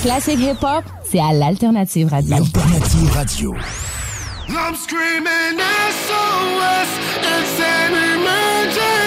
[0.00, 2.36] Classiques hip-hop, c'est à l'Alternative Radio.
[2.36, 3.54] Alternative Radio.
[4.48, 6.88] I'm screaming SOS,
[7.22, 8.99] it's an emergency.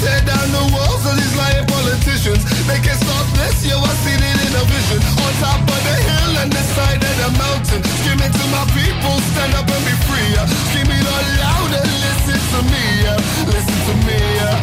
[0.00, 2.40] Tear down the walls of these lying politicians.
[2.64, 5.00] They can stop this, yo, I seen it in a vision.
[5.20, 7.84] On top of the hill and the side of the mountain.
[8.00, 10.28] Screaming to my people, stand up and be free.
[10.32, 10.48] yeah.
[10.72, 13.20] Screaming out loud and listen to me, yeah.
[13.44, 14.18] listen to me.
[14.40, 14.56] yeah.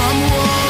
[0.00, 0.69] I'm walking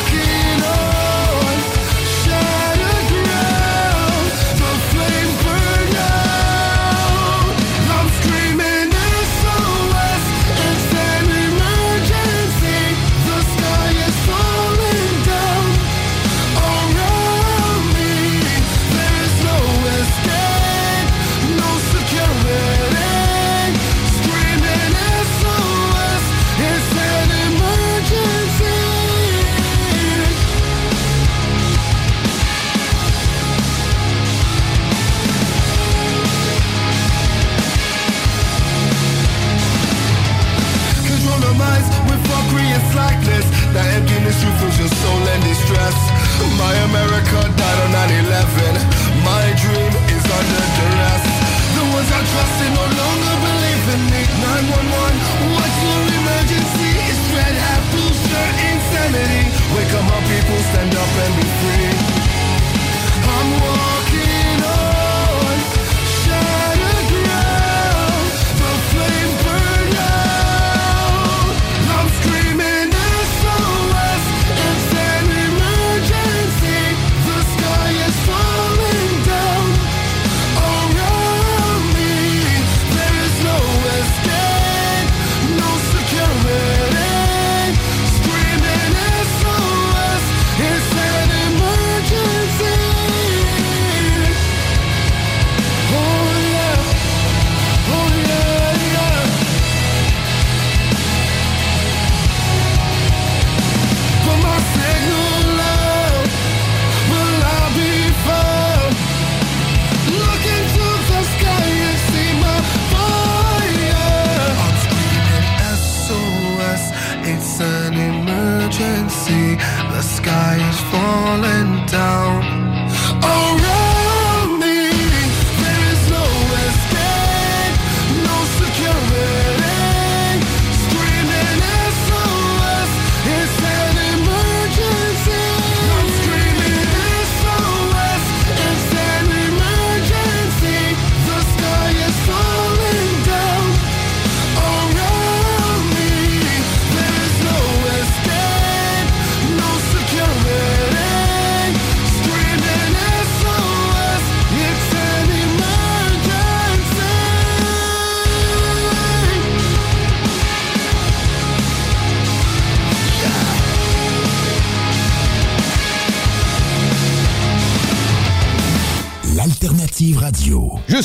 [45.71, 48.70] My America died on 9 11.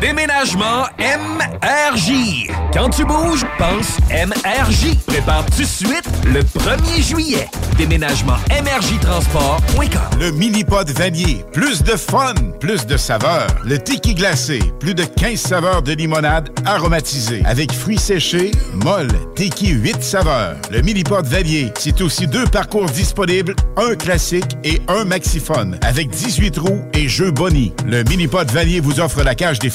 [0.00, 2.48] Déménagement MRJ.
[2.72, 4.96] Quand tu bouges, pense MRJ.
[5.06, 7.46] Prépare tout de suite le 1er juillet.
[7.76, 10.18] Déménagement MRJtransport.com.
[10.18, 11.44] Le mini-pod vanier.
[11.52, 13.48] Plus de fun, plus de saveurs.
[13.64, 14.60] Le tiki glacé.
[14.78, 17.42] Plus de 15 saveurs de limonade aromatisée.
[17.44, 18.52] Avec fruits séchés,
[18.84, 20.56] molle, tiki 8 saveurs.
[20.70, 21.72] Le mini-pod vanier.
[21.78, 25.78] C'est aussi deux parcours disponibles, un classique et un maxiphone.
[25.82, 27.74] Avec 18 roues et jeux boni.
[27.86, 29.70] Le mini-pod vanier vous offre la cage des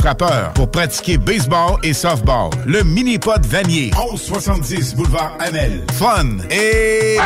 [0.54, 2.50] pour pratiquer baseball et softball.
[2.66, 3.92] Le mini-pod Vanier.
[3.98, 5.84] 1170 boulevard Amel.
[5.94, 7.18] Fun et...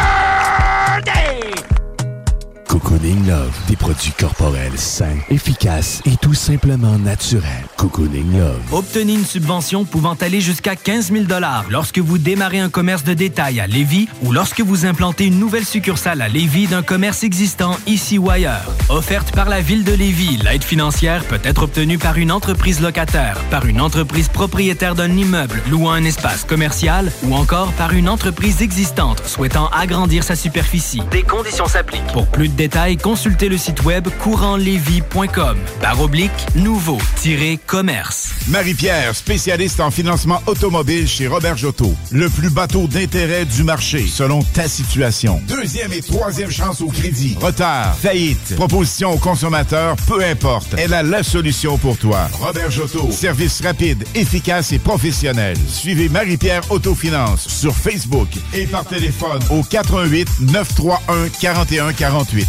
[2.70, 7.66] Cocooning Love, des produits corporels sains, efficaces et tout simplement naturels.
[7.78, 8.62] Cocooning Love.
[8.72, 11.24] Obtenez une subvention pouvant aller jusqu'à 15 000
[11.72, 15.66] lorsque vous démarrez un commerce de détail à Lévis ou lorsque vous implantez une nouvelle
[15.66, 18.72] succursale à Lévis d'un commerce existant ici ou ailleurs.
[18.90, 23.40] Offerte par la Ville de Lévis, l'aide financière peut être obtenue par une entreprise locataire,
[23.50, 28.62] par une entreprise propriétaire d'un immeuble louant un espace commercial ou encore par une entreprise
[28.62, 31.02] existante souhaitant agrandir sa superficie.
[31.10, 32.06] Des conditions s'appliquent.
[32.14, 35.58] Pour plus détails, consultez le site web courantlévis.com.
[35.82, 38.32] Barre oblique, nouveau-commerce.
[38.50, 41.96] Marie-Pierre, spécialiste en financement automobile chez Robert Jotto.
[42.12, 45.42] Le plus bateau d'intérêt du marché, selon ta situation.
[45.48, 47.38] Deuxième et troisième chance au crédit.
[47.40, 50.76] Retard, faillite, proposition aux consommateurs, peu importe.
[50.78, 52.28] Elle a la solution pour toi.
[52.42, 53.10] Robert Jotto.
[53.10, 55.56] Service rapide, efficace et professionnel.
[55.70, 62.49] Suivez Marie-Pierre Autofinance sur Facebook et par téléphone au 88 931 41 48.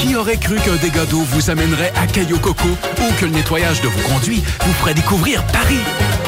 [0.00, 3.82] Qui aurait cru qu'un dégât d'eau vous amènerait à Caillou Coco ou que le nettoyage
[3.82, 5.78] de vos conduits vous ferait découvrir Paris?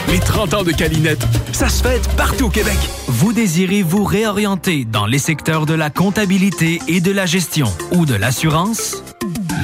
[0.09, 2.77] Les 30 ans de Calinette, ça se fête partout au Québec.
[3.09, 8.05] Vous désirez vous réorienter dans les secteurs de la comptabilité et de la gestion ou
[8.05, 9.03] de l'assurance?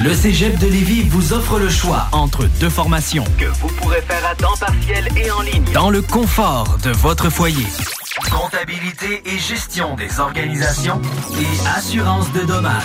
[0.03, 4.25] Le Cégep de Lévis vous offre le choix entre deux formations que vous pourrez faire
[4.25, 7.67] à temps partiel et en ligne dans le confort de votre foyer.
[8.27, 11.01] Comptabilité et gestion des organisations
[11.39, 12.83] et assurance de dommages.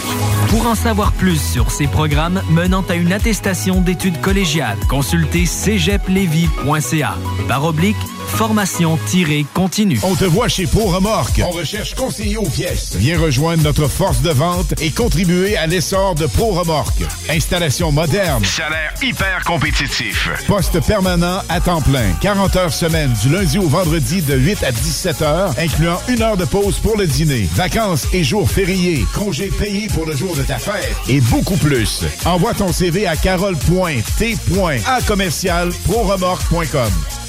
[0.48, 7.14] Pour en savoir plus sur ces programmes menant à une attestation d'études collégiales, consultez cégeplevy.ca.
[7.48, 10.00] Par oblique, formation-continue.
[10.02, 11.40] On te voit chez Pro Remorque.
[11.44, 12.96] On recherche conseiller aux pièces.
[12.96, 17.02] Viens rejoindre notre force de vente et contribuer à l'essor de Pro Remorque.
[17.28, 18.44] Installation moderne.
[18.44, 20.28] Salaire hyper compétitif.
[20.46, 22.12] Poste permanent à temps plein.
[22.20, 26.36] 40 heures semaine du lundi au vendredi de 8 à 17 heures, incluant une heure
[26.36, 27.48] de pause pour le dîner.
[27.54, 29.04] Vacances et jours fériés.
[29.14, 30.94] Congés payés pour le jour de ta fête.
[31.08, 32.04] Et beaucoup plus.
[32.24, 37.23] Envoie ton CV à carole.t.a commercial proremorque.com.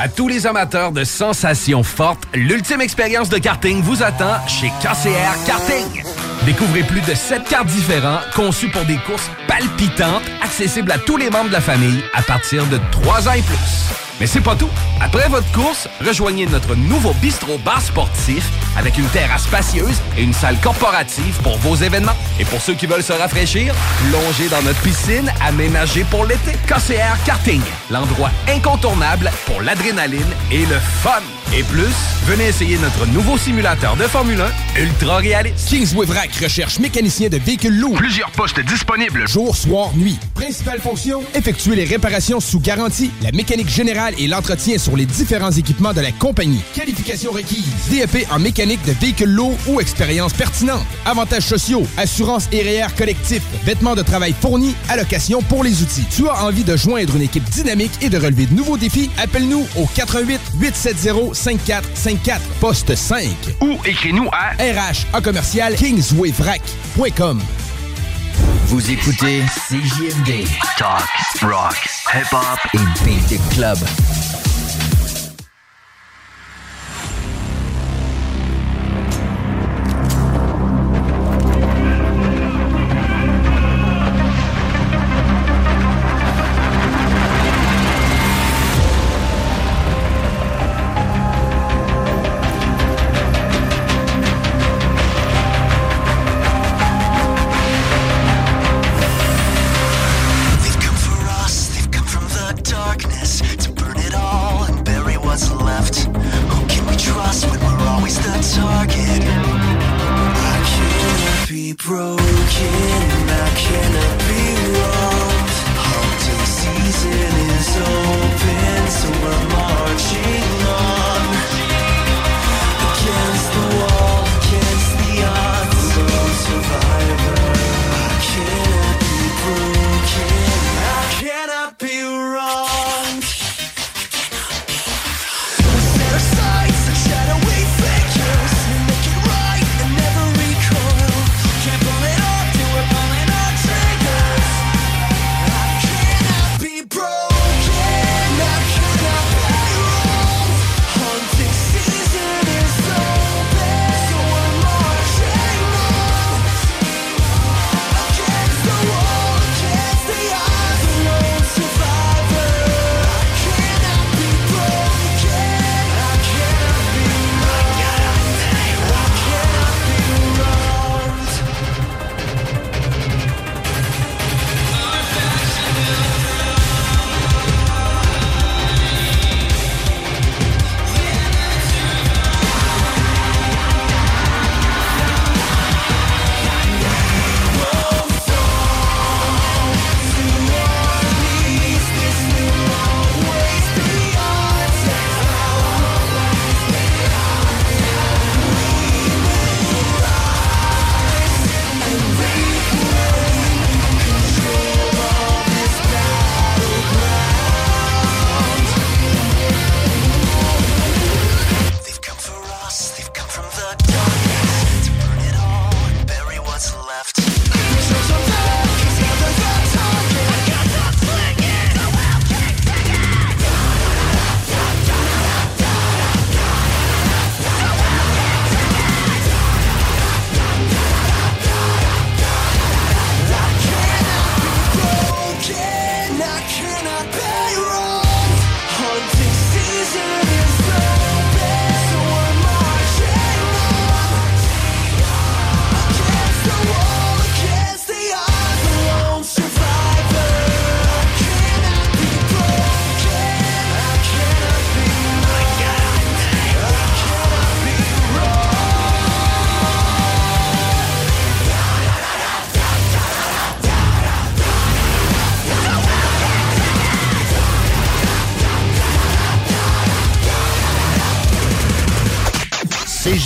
[0.00, 5.44] À tous les amateurs de sensations fortes, l'ultime expérience de karting vous attend chez KCR
[5.44, 6.17] Karting.
[6.48, 11.28] Découvrez plus de 7 cartes différents conçus pour des courses palpitantes, accessibles à tous les
[11.28, 13.92] membres de la famille à partir de 3 ans et plus.
[14.18, 14.70] Mais c'est pas tout.
[14.98, 20.32] Après votre course, rejoignez notre nouveau bistrot bar sportif avec une terrasse spacieuse et une
[20.32, 22.16] salle corporative pour vos événements.
[22.40, 23.74] Et pour ceux qui veulent se rafraîchir,
[24.10, 26.52] plongez dans notre piscine aménagée pour l'été.
[26.66, 31.20] KCR Karting, l'endroit incontournable pour l'adrénaline et le fun.
[31.56, 31.94] Et plus,
[32.26, 34.38] venez essayer notre nouveau simulateur de Formule
[34.76, 35.66] 1 ultra réaliste.
[35.66, 37.96] Kingsway Vrac recherche mécanicien de véhicules lourds.
[37.96, 39.26] Plusieurs postes disponibles.
[39.26, 40.18] Jour, soir, nuit.
[40.34, 45.50] Principale fonction, effectuer les réparations sous garantie, la mécanique générale et l'entretien sur les différents
[45.50, 46.60] équipements de la compagnie.
[46.74, 47.64] Qualification requise.
[47.90, 50.84] DEP en mécanique de véhicules lourds ou expérience pertinente.
[51.06, 56.04] Avantages sociaux, assurance et REER collectif, vêtements de travail fournis, allocation pour les outils.
[56.14, 59.08] Tu as envie de joindre une équipe dynamique et de relever de nouveaux défis?
[59.16, 63.28] Appelle-nous au 88 870 5454 poste 5
[63.60, 67.40] ou écris-nous à RH en commercial kingswayvrac.com.
[68.66, 70.46] Vous écoutez CJMD.
[70.76, 71.08] Talk,
[71.42, 73.78] rock, hip-hop et beat club.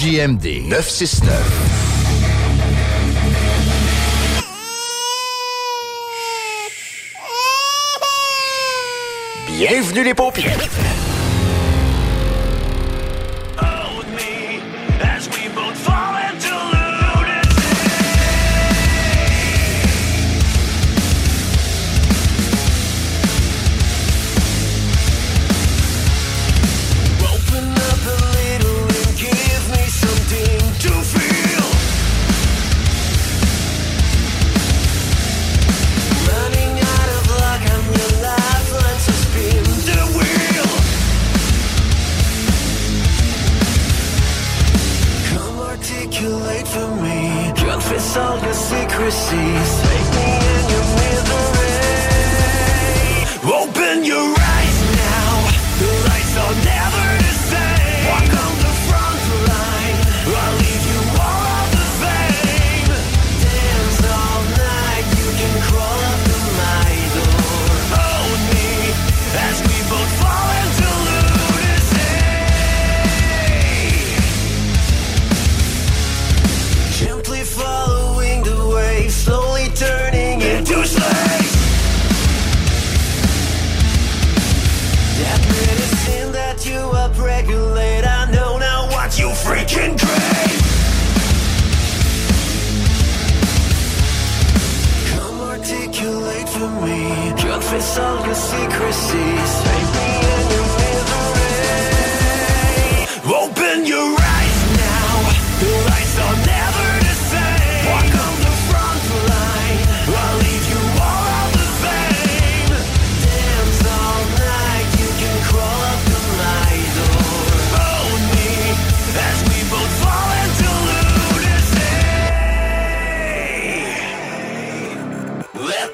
[0.03, 1.31] CJMD 969.
[9.47, 10.59] Bienvenue les paupières.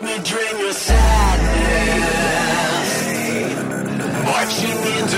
[0.01, 0.99] Let me drain your sadness.
[4.25, 5.18] Marching into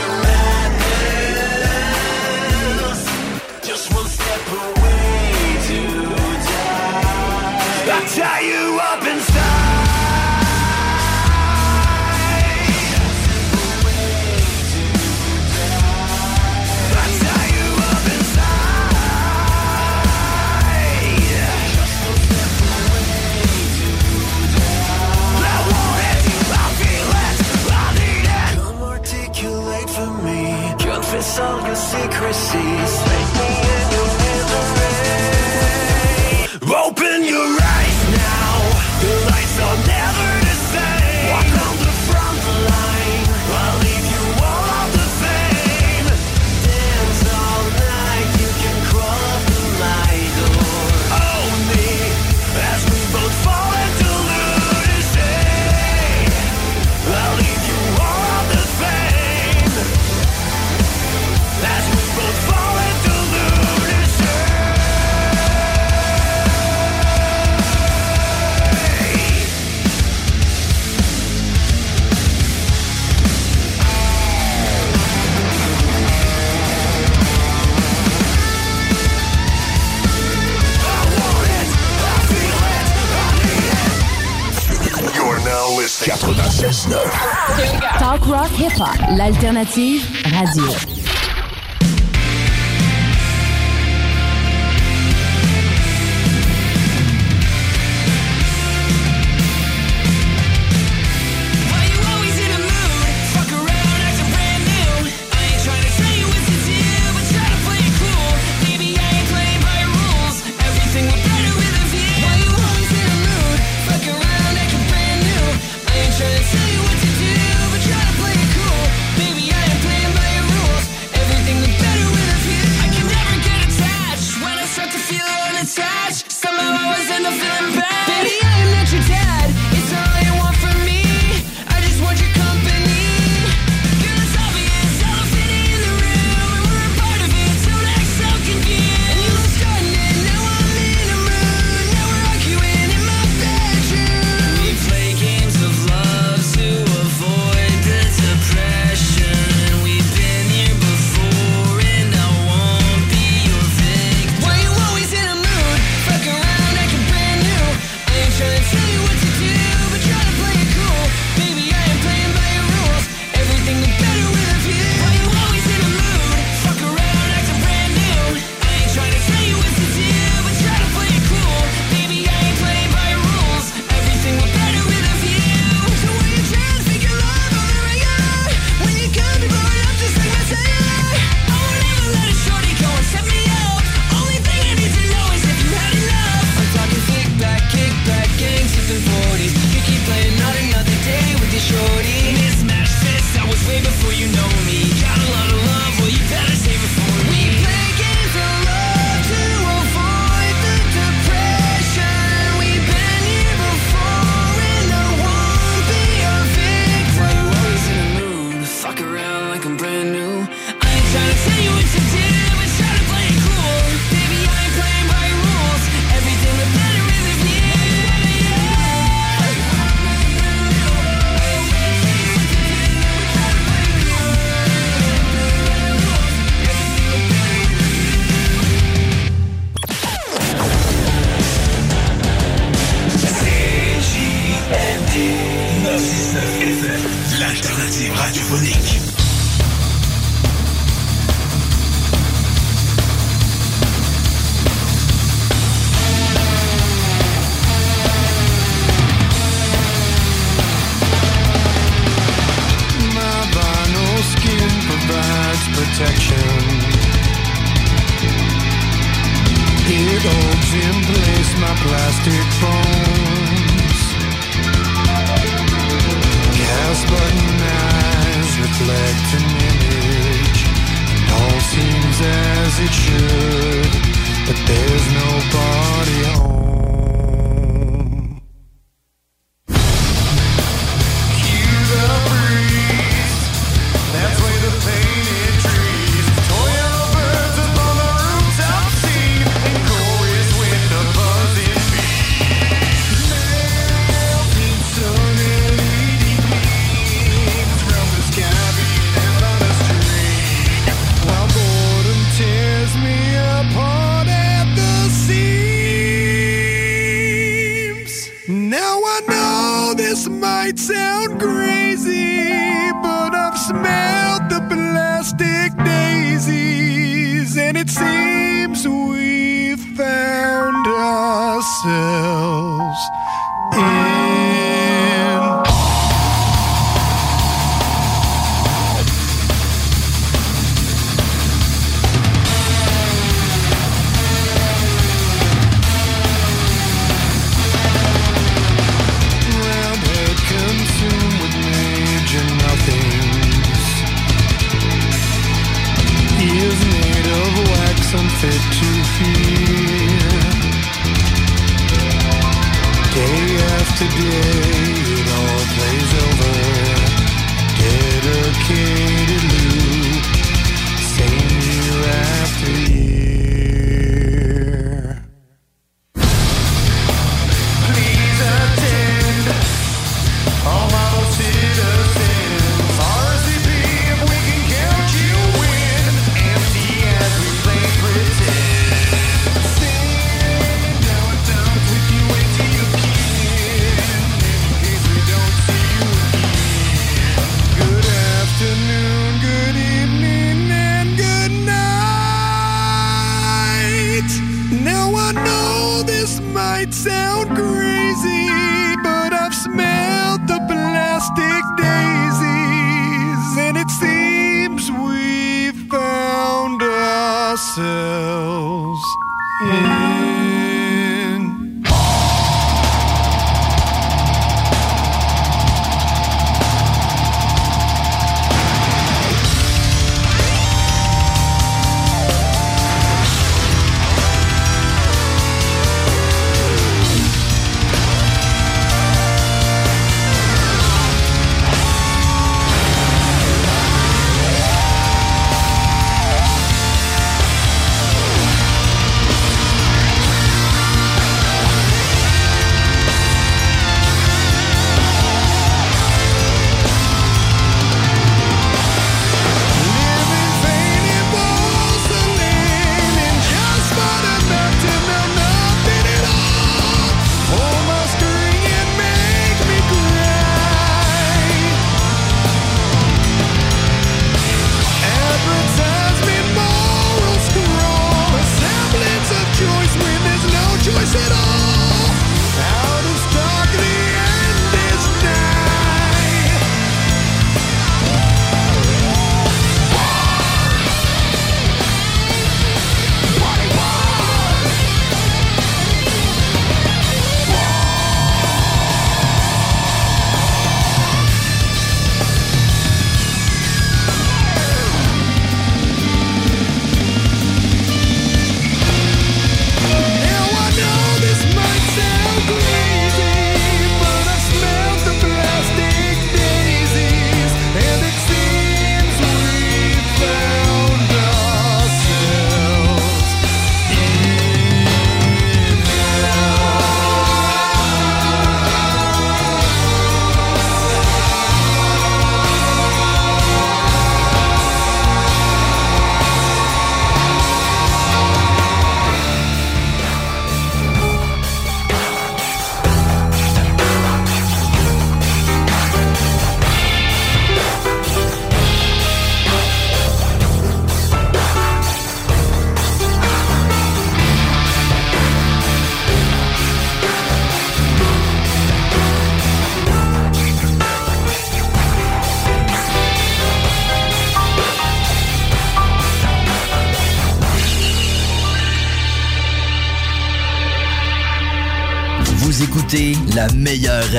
[89.31, 90.10] Alternative.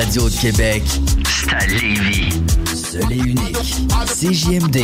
[0.02, 0.82] Radio de Québec.
[1.24, 2.42] C'est à Lévis.
[2.74, 3.56] Seul et unique.
[4.06, 4.82] CJMD.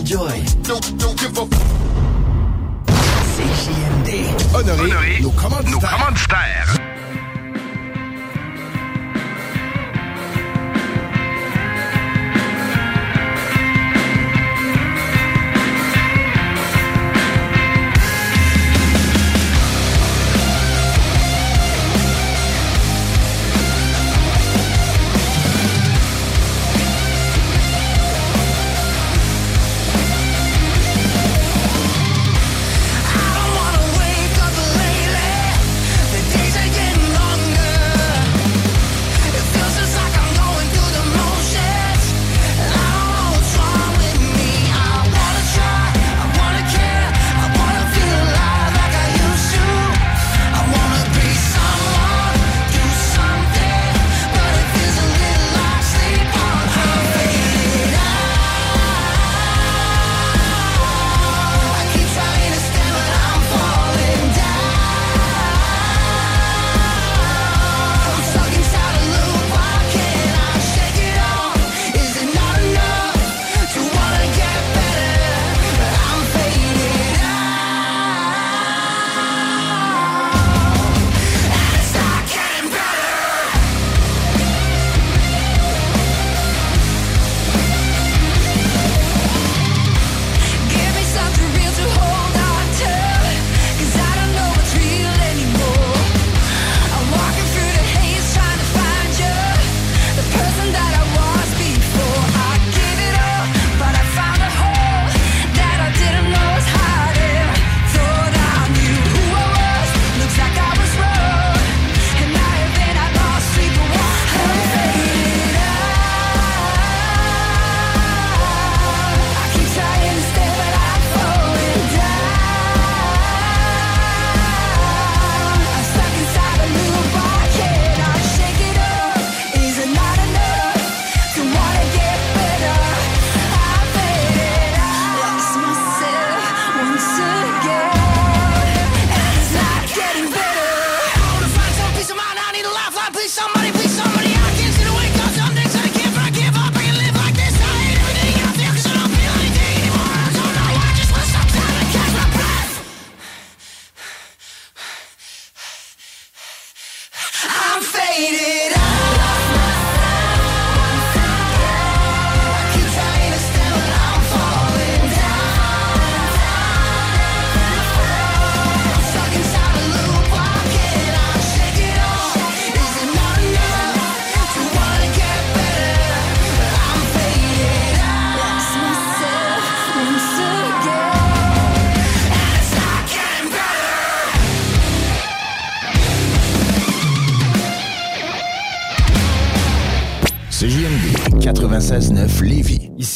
[0.00, 0.44] Enjoy.
[3.34, 4.10] CJMD.
[4.54, 5.72] Honoré, nos commanditaires.
[5.72, 6.79] Nos commanditaires.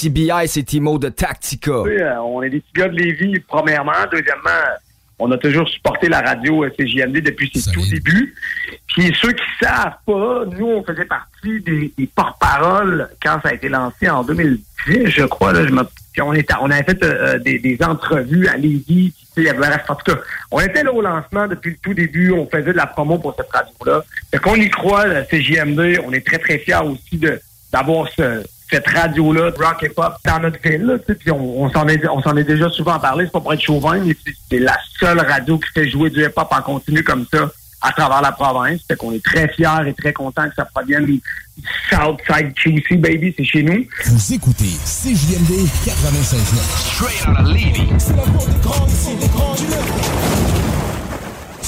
[0.08, 0.20] Lévis.
[0.24, 1.82] Ici BI, c'est Timo de Tactica.
[1.82, 3.92] Oui, euh, on est des petits gars de Lévis, premièrement.
[4.10, 4.50] Deuxièmement,
[5.18, 8.34] on a toujours supporté la radio euh, CJMD depuis ses tout débuts.
[8.88, 13.54] Puis ceux qui savent pas, nous, on faisait partie des, des porte-paroles quand ça a
[13.54, 15.52] été lancé en 2010, je crois.
[15.52, 18.82] Là, je me- puis on, était, on avait fait euh, des, des entrevues à Lévis.
[18.84, 21.48] Puis, tu sais, il y avait, bref, en tout cas, on était là au lancement
[21.48, 22.30] depuis le tout début.
[22.32, 24.04] On faisait de la promo pour cette radio-là.
[24.30, 26.00] Fait qu'on y croit, la CJMD.
[26.06, 27.40] On est très, très fiers aussi de
[27.72, 28.44] d'avoir ce-
[28.74, 30.82] cette radio-là, de rock et pop, dans notre ville.
[30.82, 33.32] Là, tu sais, puis on, on s'en est, on s'en est déjà souvent parlé, c'est
[33.32, 36.48] pas pour être chauvin, mais c'est- c'est la seule radio qui fait jouer du hip-hop
[36.50, 37.50] en continu comme ça
[37.82, 38.80] à travers la province.
[38.88, 41.20] Fait qu'on est très fiers et très contents que ça provienne du
[41.90, 43.84] Southside QC, baby, c'est chez nous.
[44.06, 46.58] Vous écoutez CJMD 96.9.
[46.94, 47.88] Straight out of Levy.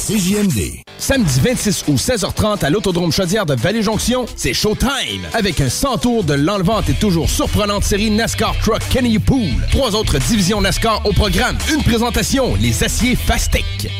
[0.06, 0.82] CJMD.
[0.98, 5.26] Samedi 26 août 16h30 à l'Autodrome Chaudière de Vallée-Jonction, c'est Showtime!
[5.32, 9.66] Avec un 100 tours de l'enlevante et toujours surprenante série NASCAR Truck Kenny Pool.
[9.72, 11.58] Trois autres divisions NASCAR au programme.
[11.74, 13.90] Une présentation, les aciers Fastec.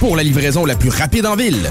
[0.00, 1.70] Pour la livraison la plus rapide en ville,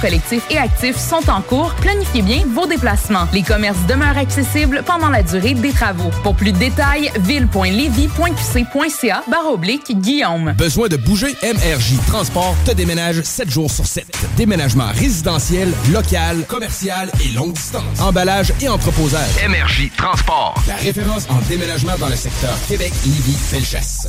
[0.00, 1.74] collectif et actif sont en cours.
[1.80, 3.26] Planifiez bien vos déplacements.
[3.32, 6.10] Les commerces demeurent accessibles pendant la durée des travaux.
[6.22, 10.54] Pour plus de détails, ville.levy.qc.ca barre oblique Guillaume.
[10.56, 11.34] Besoin de bouger?
[11.42, 14.06] MRJ Transport te déménage 7 jours sur 7.
[14.36, 18.00] Déménagement résidentiel, local, commercial et longue distance.
[18.00, 19.28] Emballage et entreposage.
[19.48, 20.54] MRJ Transport.
[20.66, 24.08] La référence en déménagement dans le secteur Québec, Lévis, Felchasse.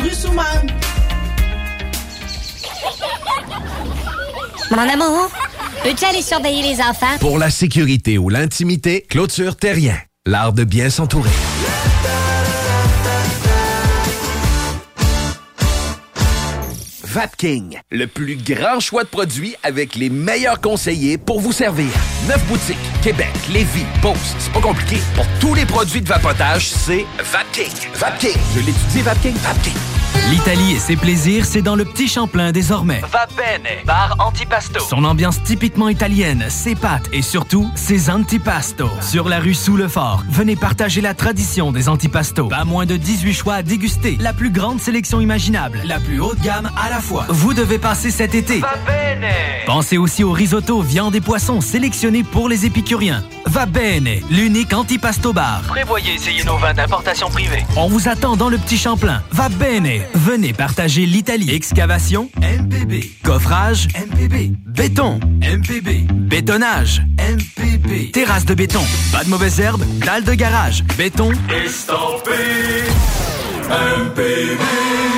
[0.00, 0.42] rue Souman.
[4.70, 5.30] Mon amour,
[5.82, 7.18] peux-tu aller surveiller les enfants?
[7.20, 9.96] Pour la sécurité ou l'intimité, clôture terrien.
[10.26, 11.30] L'art de bien s'entourer.
[17.18, 21.88] Vapking, le plus grand choix de produits avec les meilleurs conseillers pour vous servir.
[22.28, 24.98] Neuf boutiques, Québec, Lévis, Beauce, c'est pas compliqué.
[25.16, 27.90] Pour tous les produits de vapotage, c'est Vapking.
[27.94, 29.74] Vapking, je l'étudie, Vapking, Vapking.
[30.30, 33.00] L'Italie et ses plaisirs, c'est dans le Petit Champlain désormais.
[33.10, 34.78] Va bene, bar antipasto.
[34.80, 38.90] Son ambiance typiquement italienne, ses pâtes et surtout ses antipastos.
[39.00, 42.48] Sur la rue Sous le Fort, venez partager la tradition des antipastos.
[42.48, 46.40] Pas moins de 18 choix à déguster, la plus grande sélection imaginable, la plus haute
[46.40, 47.07] gamme à la fois.
[47.28, 48.60] Vous devez passer cet été.
[48.60, 49.28] Va bene.
[49.66, 53.24] Pensez aussi au risotto, viande et poissons sélectionnés pour les épicuriens.
[53.46, 55.62] Va bene, l'unique antipasto bar.
[55.68, 57.64] Prévoyez essayer nos vins d'importation privée.
[57.76, 59.22] On vous attend dans le Petit Champlain.
[59.30, 60.02] Va bene.
[60.14, 61.50] Venez partager l'Italie.
[61.50, 63.10] Excavation, MPB.
[63.22, 64.52] Coffrage, MPB.
[64.66, 66.06] Béton, MPB.
[66.12, 68.10] Bétonnage, MPB.
[68.12, 68.84] Terrasse de béton.
[69.12, 70.84] Pas de mauvaises herbes, dalle de garage.
[70.96, 72.84] Béton, Estampé
[73.70, 75.17] MPB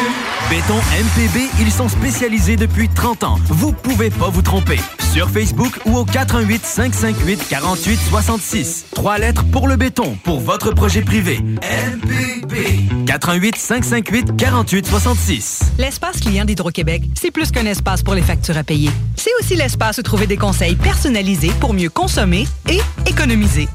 [0.51, 3.38] Béton MPB, ils sont spécialisés depuis 30 ans.
[3.44, 4.80] Vous pouvez pas vous tromper.
[5.12, 8.86] Sur Facebook ou au 418 558 48 66.
[8.92, 11.38] Trois lettres pour le béton, pour votre projet privé.
[11.38, 13.07] MPB.
[13.07, 15.61] 418 558 48 66.
[15.78, 18.90] L'espace client d'Hydro-Québec, c'est plus qu'un espace pour les factures à payer.
[19.14, 23.68] C'est aussi l'espace où trouver des conseils personnalisés pour mieux consommer et économiser.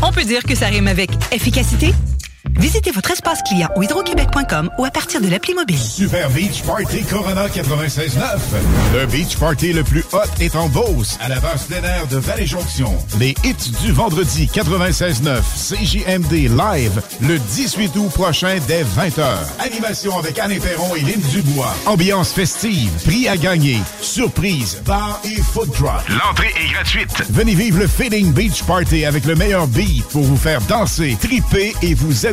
[0.00, 1.92] On peut dire que ça rime avec efficacité.
[2.50, 5.78] Visitez votre espace client au hydroquebec.com ou à partir de l'appli mobile.
[5.78, 8.18] Super Beach Party Corona 96.9.
[8.94, 12.16] Le beach party le plus hot est en Beauce, à la base plein air de
[12.16, 12.92] Vallée-Jonction.
[13.18, 19.24] Les hits du vendredi 96.9 CJMD live le 18 août prochain dès 20h.
[19.60, 21.74] Animation avec Anne Perron et Lynn Dubois.
[21.86, 26.08] Ambiance festive, prix à gagner, surprise, bar et food truck.
[26.08, 27.22] L'entrée est gratuite.
[27.30, 31.74] Venez vivre le Feeling Beach Party avec le meilleur beat pour vous faire danser, triper
[31.82, 32.26] et vous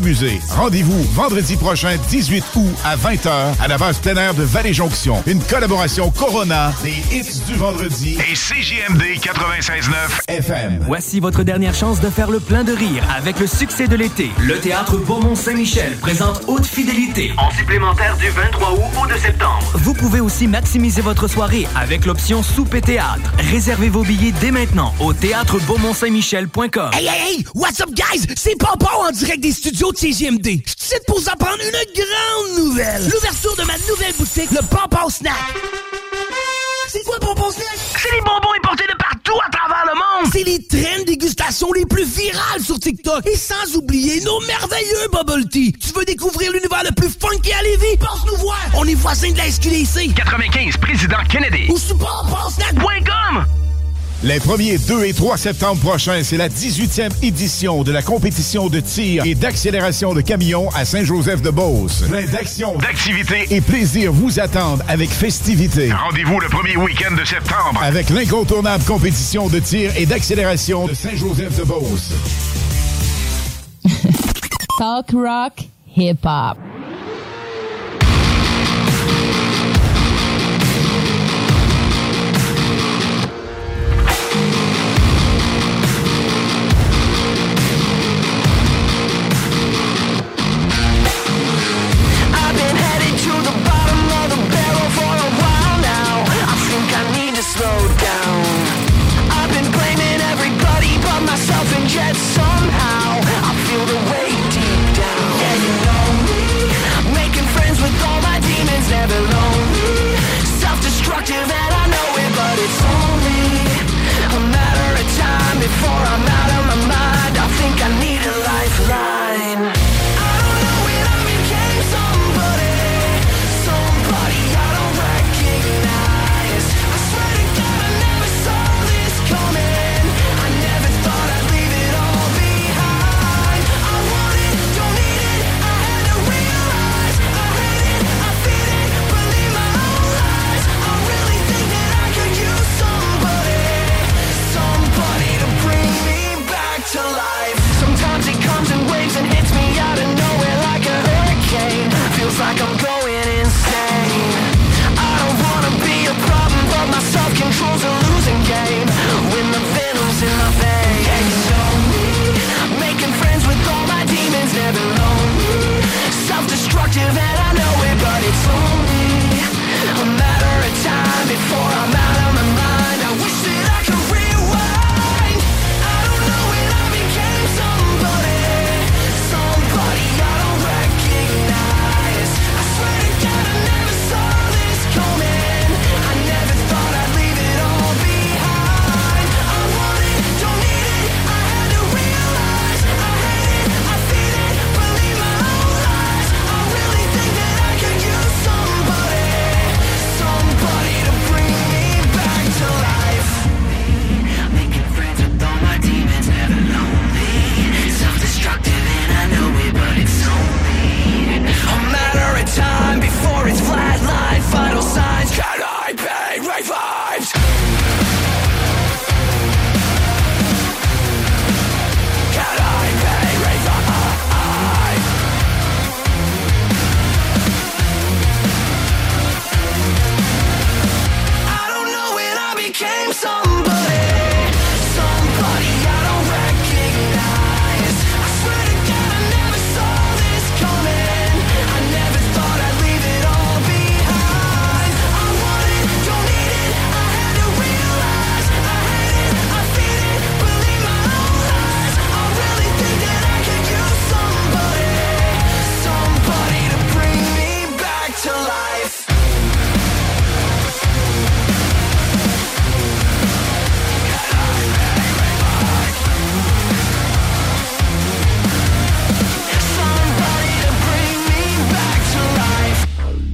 [0.49, 3.29] Rendez-vous vendredi prochain, 18 août à 20h
[3.61, 5.21] à la base plein air de Vallée-Jonction.
[5.27, 9.91] Une collaboration Corona, des hits du vendredi Et CJMD 96.9
[10.29, 10.79] FM.
[10.87, 14.29] Voici votre dernière chance de faire le plein de rire avec le succès de l'été.
[14.39, 17.33] Le théâtre Beaumont-Saint-Michel présente Haute Fidélité.
[17.37, 19.69] En supplémentaire du 23 août au 2 septembre.
[19.73, 23.33] Vous pouvez aussi maximiser votre soirée avec l'option souper théâtre.
[23.51, 26.91] Réservez vos billets dès maintenant au théâtre-beaumont-saint-michel.com.
[26.93, 27.45] Hey, hey, hey!
[27.53, 28.25] What's up, guys?
[28.37, 30.61] C'est Pompon en direct des studios de CGMD.
[30.65, 33.03] Je suis pour vous apprendre une grande nouvelle.
[33.09, 35.33] L'ouverture de ma nouvelle boutique, le Pompon Snack.
[36.91, 37.77] C'est quoi Pompon Snack?
[38.01, 40.31] C'est les bonbons importés de partout à travers le monde.
[40.33, 43.27] C'est les traînes dégustation les plus virales sur TikTok.
[43.27, 45.73] Et sans oublier nos merveilleux bubble tea.
[45.73, 47.97] Tu veux découvrir l'univers le plus funky à Lévis?
[47.97, 48.59] Passe nous voir.
[48.75, 50.15] On est voisins de la SQDC.
[50.15, 51.67] 95 Président Kennedy.
[51.69, 53.58] Ou sur pomponsnack.com.
[54.21, 58.81] Les 1er, 2 et 3 septembre prochains, c'est la 18e édition de la compétition de
[58.81, 62.03] tir et d'accélération de camions à Saint-Joseph-de-Beauce.
[62.09, 65.93] Plein d'actions, d'activités et plaisir vous attendent avec festivité.
[65.93, 67.81] Rendez-vous le premier week-end de septembre.
[67.81, 72.11] Avec l'incontournable compétition de tir et d'accélération de Saint-Joseph-de-Beauce.
[74.77, 76.27] Talk rock, hip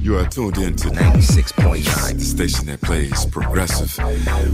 [0.06, 0.26] hop.
[0.26, 3.98] are tuned in to 96.9, the station that plays progressive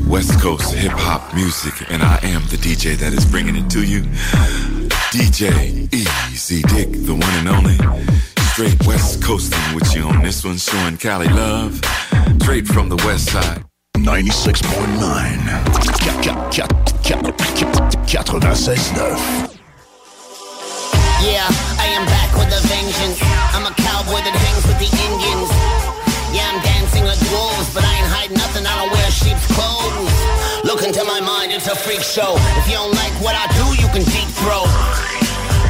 [0.08, 3.82] West Coast hip hop music, and I am the DJ that is bringing it to
[3.82, 4.02] you.
[5.12, 7.76] DJ Easy Dick, the one and only.
[8.52, 11.80] Straight West Coasting with you on this one, showing Cali love.
[12.42, 13.64] Straight from the West Side.
[13.96, 14.62] 96.9
[21.24, 21.46] Yeah,
[21.78, 23.31] I am back with a vengeance.
[23.52, 25.48] I'm a cowboy that hangs with the Indians.
[26.32, 28.64] Yeah, I'm dancing with wolves, but I ain't hiding nothing.
[28.64, 30.08] I don't wear sheep's clothes.
[30.64, 32.40] Look into my mind, it's a freak show.
[32.56, 34.64] If you don't like what I do, you can deep throw.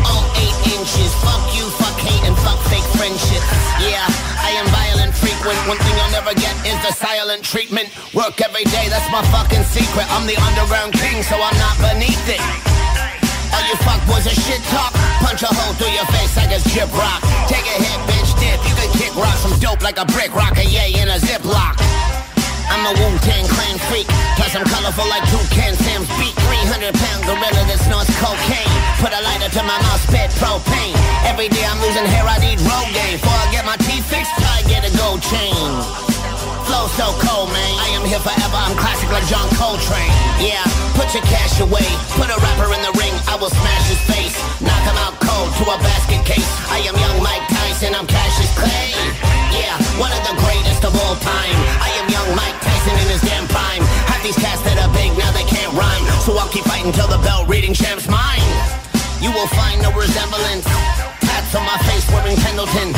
[0.07, 1.11] All eight inches.
[1.26, 3.43] Fuck you, fuck hate, and fuck fake friendship.
[3.83, 4.07] Yeah,
[4.39, 5.59] I am violent, frequent.
[5.66, 7.91] One thing you'll never get is the silent treatment.
[8.14, 10.07] Work every day, that's my fucking secret.
[10.14, 12.43] I'm the underground king, so I'm not beneath it.
[13.63, 14.91] All you fuckboys are shit talk.
[15.23, 17.23] Punch a hole through your face like it's chip rock.
[17.47, 18.59] Take a hit, bitch, dip.
[18.67, 19.47] You can kick rocks.
[19.47, 21.79] I'm dope like a brick rocker, yeah, in a ziplock.
[22.67, 24.11] I'm a Wu-Tang clan freak.
[24.35, 26.35] Plus I'm colorful like Toucan Sam's beat.
[26.43, 28.75] 300 pound gorilla that snorts cocaine.
[28.99, 30.99] Put a lighter to my mouth, spit propane.
[31.23, 33.23] Every day I'm losing hair, I need Rogaine.
[33.23, 36.12] Before I get my teeth fixed, I get a gold chain.
[36.73, 37.73] Flow so cold, man.
[37.85, 38.57] I am here forever.
[38.57, 40.09] I'm classic like John Coltrane.
[40.41, 40.64] Yeah,
[40.97, 41.85] put your cash away.
[42.16, 43.12] Put a rapper in the ring.
[43.29, 44.33] I will smash his face.
[44.57, 46.49] Knock him out cold to a basket case.
[46.73, 47.93] I am young Mike Tyson.
[47.93, 48.97] I'm Cassius Clay.
[49.53, 51.57] Yeah, one of the greatest of all time.
[51.77, 53.85] I am young Mike Tyson in his damn prime.
[54.09, 56.09] Half these cats that are big now they can't rhyme.
[56.25, 58.49] So I'll keep fighting till the bell reading champ's mine.
[59.20, 60.64] You will find no resemblance.
[61.20, 62.97] Tats on my face wearing Pendleton.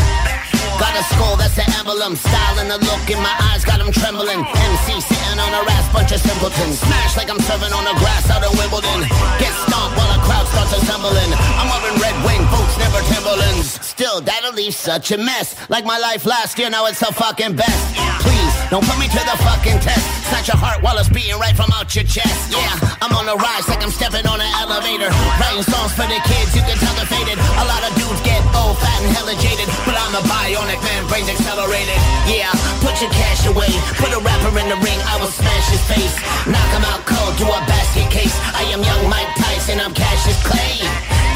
[0.78, 2.16] Got a skull, that's the emblem.
[2.16, 4.42] Style and the look in my eyes got him trembling.
[4.42, 6.80] MC sitting on a ass, bunch of simpletons.
[6.82, 9.06] Smash like I'm serving on the grass out of Wimbledon.
[9.38, 11.30] Get stomped while a crowd starts assembling.
[11.58, 13.78] I'm wearing red wing boots, never Timberlands.
[13.86, 15.54] Still, that'll leave such a mess.
[15.70, 17.82] Like my life last year, now it's the fucking best.
[18.26, 20.02] Please, don't put me to the fucking test.
[20.28, 22.50] Snatch your heart while it's beating right from out your chest.
[22.50, 25.12] Yeah, I'm on the rise like I'm stepping on an elevator.
[25.38, 27.38] Writing songs for the kids, you can tell they're faded.
[27.38, 29.68] A lot of dudes get old, fat, and hella jaded.
[29.86, 30.24] But I'm a
[30.64, 31.98] bionic man, brains accelerated.
[32.24, 32.48] Yeah,
[32.80, 33.68] put your cash away.
[34.00, 36.16] Put a rapper in the ring, I will smash his face.
[36.48, 38.34] Knock him out cold do a basket case.
[38.56, 40.80] I am young Mike Tyson, I'm Cassius Clay.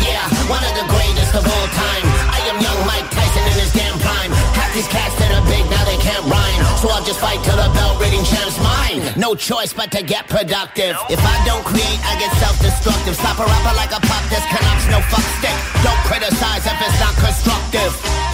[0.01, 2.05] Yeah, one of the greatest of all time.
[2.33, 4.33] I am young Mike Tyson in his damn prime.
[4.57, 6.63] Half these cats that are big, now they can't rhyme.
[6.81, 9.05] So I'll just fight till the bell rating champ's mine.
[9.21, 10.97] No choice but to get productive.
[11.13, 13.17] If I don't create, I get self-destructive.
[13.19, 15.57] Stop a rapper like a pop disc, Canucks, no fuck stick.
[15.85, 18.28] Don't criticize if it's not constructive.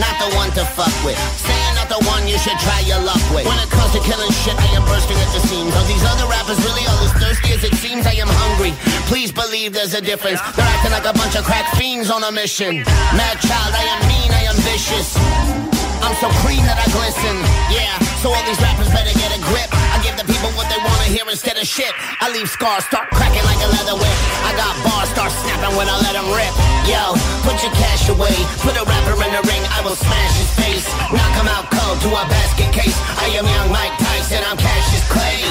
[0.00, 1.20] Not the one to fuck with.
[1.36, 3.44] Saying not the one you should try your luck with.
[3.44, 5.76] When it comes to killing shit, I am bursting at the seams.
[5.76, 8.06] Are these other rappers really all as thirsty as it seems?
[8.06, 8.72] I am hungry.
[9.12, 10.40] Please believe there's a difference.
[10.56, 12.80] They're acting like a bunch of crack fiends on a mission.
[13.12, 15.79] Mad child, I am mean, I am vicious.
[16.00, 17.36] I'm so clean that I glisten.
[17.68, 17.92] Yeah,
[18.24, 19.68] so all these rappers better get a grip.
[19.92, 21.92] I give the people what they wanna hear instead of shit.
[22.20, 24.16] I leave scars, start cracking like a leather whip.
[24.44, 26.52] I got bars, start snapping when I let them rip.
[26.88, 28.34] Yo, put your cash away.
[28.64, 30.86] Put a rapper in the ring, I will smash his face.
[31.12, 32.96] Knock him out cold to a basket case.
[33.20, 35.44] I am young Mike Tyson, I'm Cassius Clay.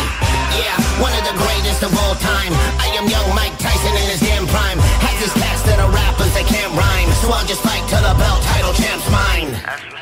[0.57, 2.51] Yeah, one of the greatest of all time.
[2.81, 4.79] I am young Mike Tyson in his damn prime.
[4.99, 7.09] Half these cats that are rappers, they can't rhyme.
[7.21, 9.98] So I'll just fight till the belt title champ's mine.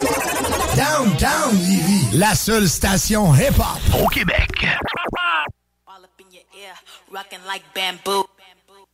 [0.00, 4.66] Downtown Lévis, la seule station hip-hop au Québec.
[7.10, 8.24] Rockin' like bamboo.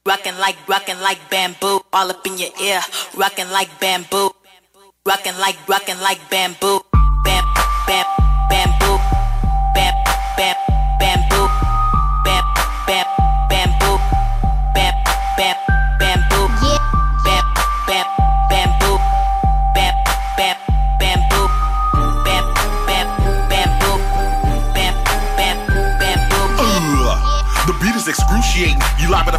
[0.06, 1.80] Rockin' like, rockin' like bamboo.
[1.92, 2.80] All up in your ear.
[3.16, 4.30] Rockin' like bamboo.
[5.04, 6.80] Rockin' like, rockin' like bamboo.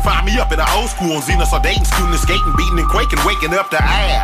[0.06, 2.78] Find me up in the old school on Xenos or Dayton, scooting and skating, beating
[2.78, 4.22] and quaking, waking up to Ave.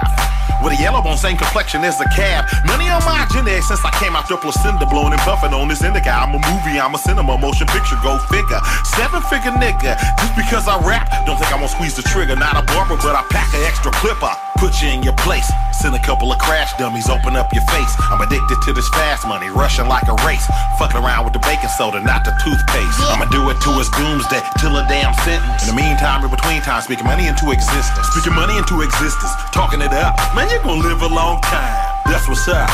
[0.62, 2.46] With a yellow bone, same complexion as a cab.
[2.70, 5.82] Money on my genetics since I came out the placenta, blowing and buffing on this
[5.82, 6.14] indica.
[6.14, 8.62] I'm a movie, I'm a cinema, motion picture, go figure.
[8.94, 9.98] Seven figure nigga.
[10.22, 12.36] Just because I rap, don't think I'm gonna squeeze the trigger.
[12.36, 14.38] Not a barber, but I pack an extra clipper.
[14.62, 15.50] Put you in your place.
[15.74, 17.90] Send a couple of crash dummies, open up your face.
[18.14, 20.46] I'm addicted to this fast money, rushing like a race.
[20.78, 23.02] Fucking around with the baking soda, not the toothpaste.
[23.10, 25.66] I'ma do it to his doomsday, till a damn sentence.
[25.66, 28.06] In the meantime, in between time, speaking money into existence.
[28.14, 30.14] Speaking money into existence, talking it up.
[30.38, 31.74] Man, you're gonna live a long time.
[32.06, 32.70] That's what's up.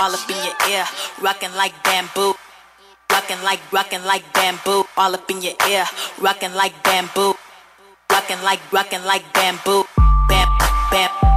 [0.00, 0.88] All up in your ear,
[1.20, 2.32] rockin' like bamboo.
[3.12, 4.88] Rockin' like, rockin' like bamboo.
[4.96, 5.84] All up in your ear,
[6.24, 7.36] rockin' like bamboo.
[8.10, 9.84] Rockin' like, rockin' like bamboo.
[10.90, 11.27] Bam,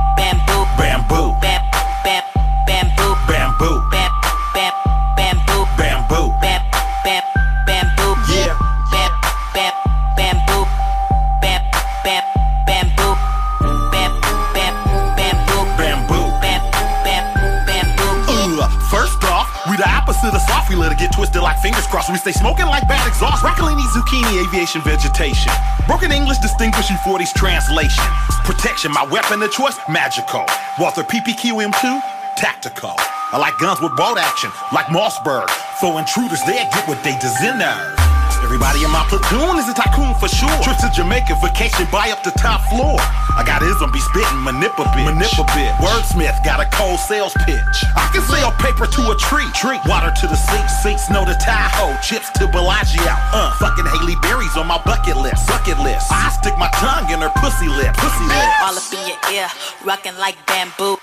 [19.88, 22.12] opposite of soft, we let it get twisted like fingers crossed.
[22.12, 23.44] We stay smoking like bad exhaust.
[23.44, 25.52] Broccolini, zucchini, aviation, vegetation.
[25.88, 28.04] Broken English distinguishing for these translation.
[28.44, 30.46] Protection, my weapon of choice, magical.
[30.80, 32.02] Walther PPQM2,
[32.38, 32.96] tactical.
[33.32, 35.50] I like guns with bolt action, like Mossberg.
[35.80, 38.11] For intruders, they get what they deserve.
[38.44, 40.52] Everybody in my platoon is a tycoon for sure.
[40.62, 42.98] Trip to Jamaica, vacation, buy up the top floor.
[43.38, 45.08] I got ism, be spitting, manipul bitch.
[45.08, 45.72] Manipul bitch.
[45.80, 47.78] Wordsmith got a cold sales pitch.
[47.96, 49.48] I can sell paper to a tree.
[49.56, 49.80] Tree.
[49.88, 51.96] Water to the sink, sinks know the Tahoe.
[52.04, 53.02] Chips to Bellagio.
[53.32, 55.48] Uh, fucking Haley Berry's on my bucket list.
[55.48, 56.12] Bucket list.
[56.12, 57.96] I stick my tongue in her pussy lip.
[57.96, 58.50] Pussy lip.
[58.66, 59.48] All up in your ear,
[59.86, 60.98] rocking like bamboo.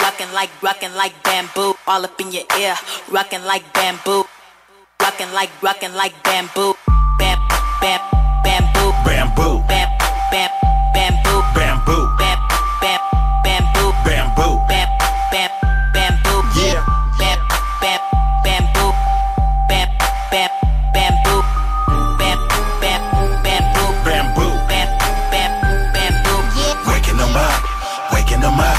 [0.00, 1.74] rockin' like, rockin' like bamboo.
[1.86, 2.76] All up in your ear,
[3.10, 4.24] rockin' like bamboo.
[5.08, 6.74] Rocking like, rocking like bamboo.
[7.18, 7.38] Bam,
[7.80, 7.98] bam,
[8.44, 8.92] bamboo.
[9.08, 9.64] Bamboo.
[9.66, 9.88] Bam,
[10.30, 10.50] bam,
[10.92, 11.40] bamboo.
[11.56, 12.12] Bamboo.
[12.20, 12.38] Bam,
[12.82, 13.00] bam,
[13.42, 13.88] bamboo.
[14.04, 14.60] Bamboo.
[14.68, 14.88] Bam,
[15.32, 15.50] bam,
[15.94, 16.44] bamboo.
[16.60, 16.84] Yeah.
[17.16, 17.40] Bam,
[17.80, 18.00] bam,
[18.44, 18.92] bamboo.
[19.64, 19.88] Bam,
[20.30, 20.50] bam,
[20.92, 21.40] bamboo.
[22.20, 22.38] Bam,
[22.78, 23.00] bam,
[23.42, 23.88] bamboo.
[24.04, 24.52] Bamboo.
[24.68, 24.88] Bam,
[25.32, 25.52] bam,
[25.88, 26.36] bamboo.
[26.52, 26.84] Yeah.
[26.84, 27.64] Waking them up,
[28.12, 28.76] waking them up,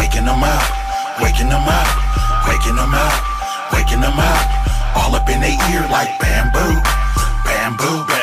[0.00, 0.64] waking them up,
[1.20, 1.88] waking them up,
[2.48, 3.12] waking them up,
[3.70, 4.57] waking them up.
[5.38, 6.82] In their ear like bamboo,
[7.44, 8.17] bamboo, bamboo,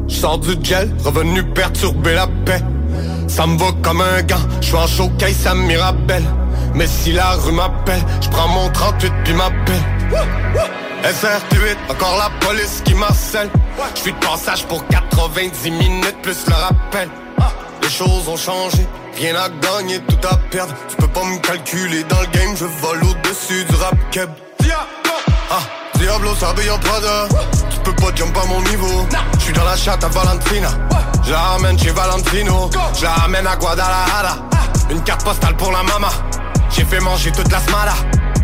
[0.08, 2.62] Je sors du gel, revenu perturber la paix.
[3.28, 6.26] Ça me va comme un gant, je suis en showcase ça Mirabelle.
[6.76, 9.82] Mais si la rue m'appelle, je prends mon 38 puis m'appelle.
[11.04, 13.50] SRT8, encore la police qui m'harcèle.
[13.96, 17.10] Je suis de passage pour 90 minutes plus le rappel.
[17.84, 20.74] Les choses ont changé, rien à gagner, tout à perdre.
[20.88, 24.30] Tu peux pas me calculer dans le game, je vole au-dessus du rap keb.
[25.52, 25.60] Ah,
[25.96, 27.28] Diablo s'habille en Prada
[27.70, 29.06] Tu peux pas jump à mon niveau.
[29.38, 30.70] Je suis dans la chatte à Valentina.
[31.26, 32.70] Je la ramène chez Valentino.
[32.98, 34.38] Je la ramène à Guadalajara.
[34.90, 36.10] Une carte postale pour la mama.
[36.70, 37.94] J'ai fait manger toute la smala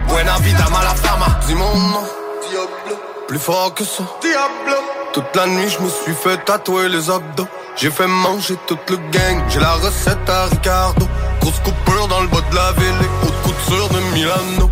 [0.08, 1.40] Buena vida mala fama.
[1.48, 2.04] Dis mon nom.
[2.50, 3.00] Diablo.
[3.28, 4.04] Plus fort que ça.
[4.22, 4.76] Diablo.
[5.14, 7.48] Toute la nuit je me suis fait tatouer les abdos
[7.82, 11.08] J'ai fait manger toute le gang J'ai la recette à Ricardo.
[11.40, 14.70] Grosse coupure dans le bas de la ville Et haute couture de Milano.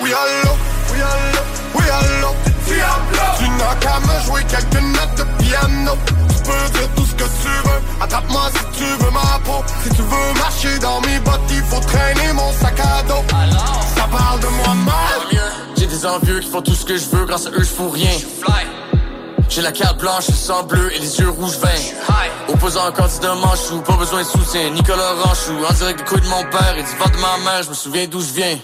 [0.00, 0.52] Oui allo,
[0.92, 1.40] oui allo,
[1.74, 2.28] oui allo
[2.64, 5.92] Diablo Tu n'as qu'à me jouer quelques notes de piano.
[6.28, 9.62] Tu peux dire tout ce que tu veux Attrape-moi si tu veux ma peau.
[9.82, 13.24] Si tu veux marcher dans mes bottes Il faut traîner mon sac à dos.
[13.94, 15.42] Ça parle de moi mal
[15.76, 17.90] J'ai des envieux qui font tout ce que je veux, grâce à eux je fous
[17.90, 18.16] rien.
[19.48, 21.68] J'ai la carte blanche, le sang bleu et les yeux rouges vins.
[22.48, 24.70] Opposant un candidat manchou, pas besoin de soutien.
[24.70, 27.62] Nicolas Ranchou, en direct des couilles de mon père et du ventre de ma mère,
[27.62, 28.58] je me souviens d'où je viens.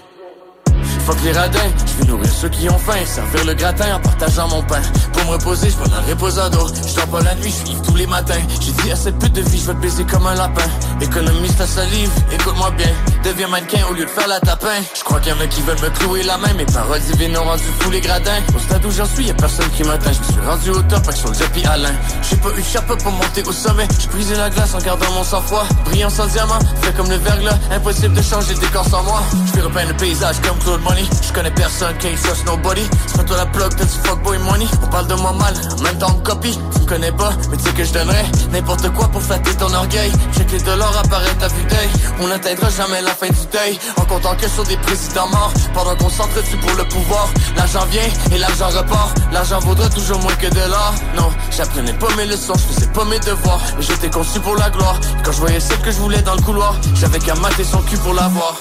[1.22, 4.80] Les je vais nourrir ceux qui ont faim, servir le gratin en partageant mon pain.
[5.12, 6.68] Pour me reposer, je vais dans le reposado.
[6.88, 8.40] Je dors pas la nuit, je tous les matins.
[8.60, 10.64] J'ai dit à cette pute de vie, je vais te baiser comme un lapin.
[11.00, 12.88] Économise ta salive, écoute-moi bien.
[13.24, 14.80] Deviens mannequin au lieu de faire la tapin.
[14.96, 16.54] Je crois qu'il y en a qui veulent me clouer la main.
[16.56, 18.40] Mes paroles divines ont rendu fou les gradins.
[18.56, 20.12] Au stade où j'en suis, y'a personne qui m'atteint.
[20.12, 21.92] Je me suis rendu au top avec son puis Alain.
[22.22, 23.86] J'ai pas eu chapeau pour monter au sommet.
[23.98, 25.66] J'ai brisé la glace en gardant mon sang-froid.
[25.84, 27.58] Brillant sans diamant, fait comme le verglas.
[27.72, 29.22] Impossible de changer le décor sans moi.
[29.46, 30.99] Je fais repeindre le paysage comme Claude Money.
[31.22, 32.82] Je connais personne, can't trust nobody.
[33.06, 34.66] C'est toi la plug, t'as du fuckboy money.
[34.82, 36.58] On parle de moi mal, en même temps on copie.
[36.74, 39.72] Tu me connais pas, mais tu sais que je donnerais n'importe quoi pour flatter ton
[39.72, 40.12] orgueil.
[40.36, 41.88] Check les dollars apparaître à vue d'œil.
[42.20, 43.78] On n'atteindra jamais la fin du deuil.
[43.96, 45.52] En comptant que sur des présidents morts.
[45.74, 47.28] Pendant qu'on s'entretue pour le pouvoir.
[47.56, 49.16] L'argent vient et l'argent repart.
[49.32, 50.94] L'argent vaudra toujours moins que de l'or.
[51.16, 53.60] Non, j'apprenais pas mes leçons, je faisais pas mes devoirs.
[53.76, 54.98] Mais j'étais conçu pour la gloire.
[55.24, 57.96] Quand je voyais celle que je voulais dans le couloir, j'avais qu'à mater son cul
[57.98, 58.54] pour l'avoir.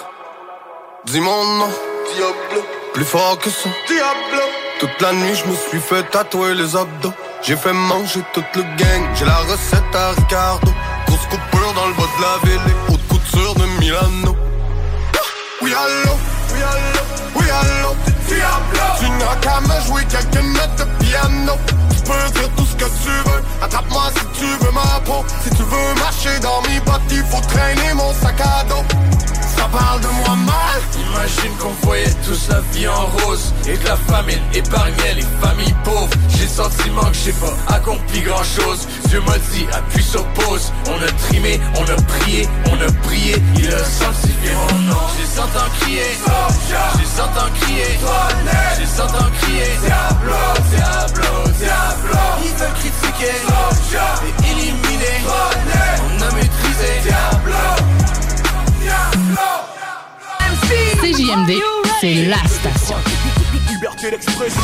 [1.06, 1.70] Dis mon nom
[2.16, 2.66] Diablo.
[2.93, 3.70] Plus fort que ça.
[3.88, 4.43] Diablo.
[4.80, 8.64] Toute la nuit je me suis fait tatouer les abdos J'ai fait manger toute le
[8.78, 9.03] gang.
[9.16, 10.72] J'ai la recette à Ricardo.
[11.07, 14.36] Grosse coupure dans le bas de la ville Et haute couture de Milano.
[15.62, 16.14] Oui allo
[16.53, 17.01] Oui allo
[17.36, 17.95] Oui allo
[19.00, 21.54] Tu n'as qu'à me jouer quelques notes de piano.
[21.90, 23.44] Tu peux dire tout ce que tu veux.
[23.62, 25.26] Attrape-moi si tu veux ma peau.
[25.44, 28.84] Si tu veux marcher dans mes bottes Il faut traîner mon sac à dos.
[29.58, 30.82] Ça parle de moi mal.
[31.12, 33.54] Imagine qu'on voyait tous la vie en rose.
[33.68, 36.10] Et que la famine épargnait les familles pauvres.
[36.30, 40.72] J'ai le sentiment que j'ai pas accompli grand chose Dieu m'a dit, appuie sur pause.
[40.88, 43.36] On a trimé, on a prié, on a prié.
[43.58, 45.02] Il a sanctifié mon nom.
[45.18, 46.04] J'ai sentant crier,
[46.68, 48.00] j'ai sentant crier,
[48.78, 49.72] j'ai sentant crier.
[49.84, 50.39] Diablo,
[50.70, 52.20] Diablo, Diablo.
[52.43, 53.36] Ils veulent critiquer,
[54.26, 55.17] et éliminer.
[56.03, 57.63] On a maîtrisé, Diablo,
[58.82, 59.49] Diablo.
[61.01, 61.51] CJMD,
[62.01, 62.97] c'est la station.
[63.70, 64.61] Liberté d'expression.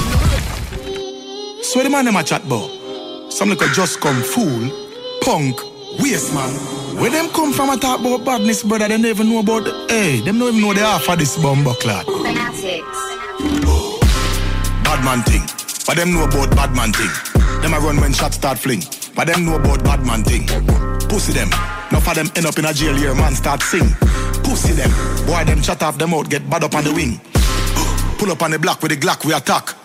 [1.63, 2.69] So the man them a chat about?
[3.29, 4.71] Some little just come fool,
[5.21, 5.59] punk,
[5.99, 6.53] waste man.
[6.95, 10.21] Where them come from a talk about badness, brother, they never know about the, hey,
[10.21, 12.05] them don't even know the half of this bomber clad.
[14.83, 15.43] Bad man thing.
[15.85, 17.11] But them know about bad man thing.
[17.61, 18.83] Them a run when shots start fling.
[19.15, 20.47] But them know about bad man thing.
[21.07, 21.49] Pussy them.
[21.91, 23.87] Enough of them end up in a jail here, man start sing.
[24.43, 24.89] Pussy them.
[25.25, 27.21] Boy, them chat off them out, get bad up on the wing.
[28.17, 29.75] Pull up on the block with the Glock, we attack.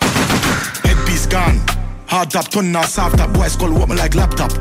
[0.85, 1.59] Headpiece gone.
[2.07, 3.31] Hard top, turn now soft top.
[3.33, 4.51] Boys call what me like laptop.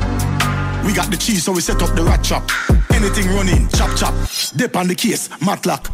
[0.85, 2.49] We got the cheese, so we set up the rat trap.
[2.93, 4.15] Anything running, chop chop.
[4.57, 5.89] Dip on the case, matlock.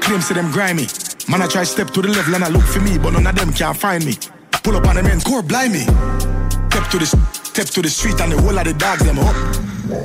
[0.00, 0.86] Claim say them grimy.
[1.28, 3.34] Man, I try step to the level and I look for me, but none of
[3.34, 4.14] them can find me.
[4.64, 5.84] Pull up on the men's core, blind me.
[6.72, 9.36] Step to the step to the street and the whole of the dogs them up.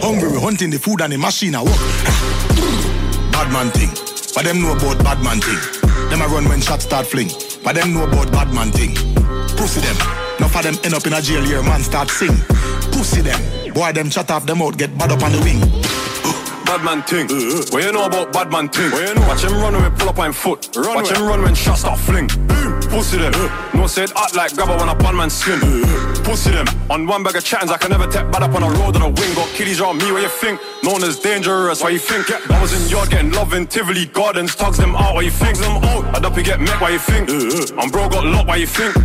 [0.04, 1.80] Hungry, we hunting the food and the machine I walk.
[3.32, 3.88] bad man thing,
[4.36, 5.60] but them know about bad man thing.
[6.10, 7.32] Them a run when shots start fling,
[7.64, 8.92] but them know about bad man thing.
[9.56, 9.96] Pussy them,
[10.40, 12.36] enough of them end up in a jail here, man start sing.
[12.92, 13.40] Pussy them,
[13.74, 15.83] boy them chat off them out, get bad up on the wing.
[16.74, 17.28] Bad man ting.
[17.70, 18.90] What you know about bad man ting?
[18.90, 19.28] What you know?
[19.28, 20.76] Watch him run when we pull up on foot.
[20.76, 22.26] Run Watch him run when shots start fling.
[22.48, 23.32] Boom, Pussy them.
[23.76, 25.60] No said act like grabber when a bad man skin.
[26.24, 26.66] Pussy them.
[26.90, 29.02] On one bag of chattings, I can never tap bad up on a road on
[29.02, 29.34] a wing.
[29.36, 30.60] Got kiddies around me, what you think?
[30.84, 32.32] Known as dangerous, why you think?
[32.52, 35.58] I was in yard getting love in Tivoli Gardens, tugs them out, why you think?
[35.58, 36.16] them out.
[36.16, 37.30] I'd up you get met, why you think?
[37.30, 37.82] Uh, uh.
[37.82, 38.96] I'm bro got locked, why you think?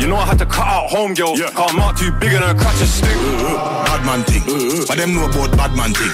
[0.00, 1.36] You know I had to cut out home, girl.
[1.36, 3.16] Cause I'm out too big and a crutch a stick.
[3.16, 4.42] Uh, bad man thing,
[4.86, 6.12] but them know about bad man thing.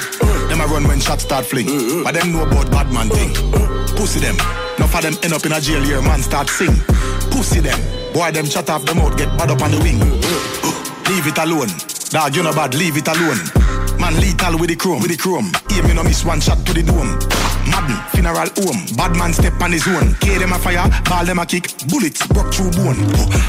[0.49, 1.67] Them a run when shots start fling,
[2.05, 3.33] but them know about bad man thing.
[3.97, 4.37] Pussy them,
[4.79, 6.75] enough of them end up in a jail here, man start sing.
[7.31, 7.79] Pussy them,
[8.13, 9.99] boy them chat off them out, get bad up on the wing.
[11.09, 11.69] Leave it alone,
[12.11, 13.41] dog you know bad, leave it alone.
[14.01, 15.53] Man lethal with the chrome, with the chrome.
[15.73, 17.19] Aim you know miss one shot to the dome.
[17.71, 20.15] Madden, funeral home, bad man step on his own.
[20.21, 22.99] K them a fire, ball them a kick, bullets broke through bone.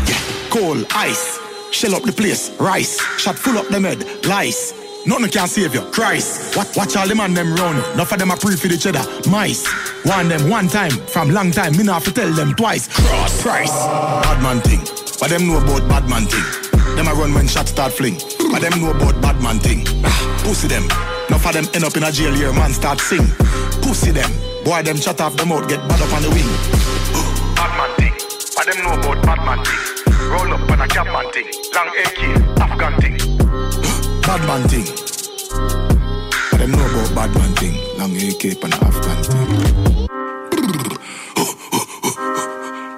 [0.06, 1.40] Yeah, coal, ice,
[1.72, 4.83] shell up the place, rice, shot full up them head, lice.
[5.06, 6.56] Nothing can save you, Christ.
[6.56, 7.76] Watch, watch all them and them run.
[7.94, 9.68] Enough of them a pre for the cheddar, mice.
[10.06, 12.88] One them one time, from long time, me not have to tell them twice.
[12.88, 13.72] Cross price.
[14.24, 14.80] Bad man thing,
[15.20, 16.96] but them know about bad man thing.
[16.96, 18.16] Them a run when shots start fling,
[18.52, 19.84] but them know about bad man thing.
[20.06, 20.84] Ah, Pussy them,
[21.28, 23.28] enough of them end up in a jail here, man start sing.
[23.84, 24.32] Pussy them,
[24.64, 26.48] boy them shut off them out, get bad up on the wing.
[27.60, 28.14] Bad man thing.
[28.56, 29.84] But them know about bad man thing.
[30.32, 31.48] Roll up on a cap man thing.
[31.76, 32.20] Long AK,
[32.64, 33.23] Afghan thing.
[34.26, 34.86] Bad man thing.
[36.50, 37.76] But them know about bad man thing.
[38.00, 40.08] Long AK and Afghan thing.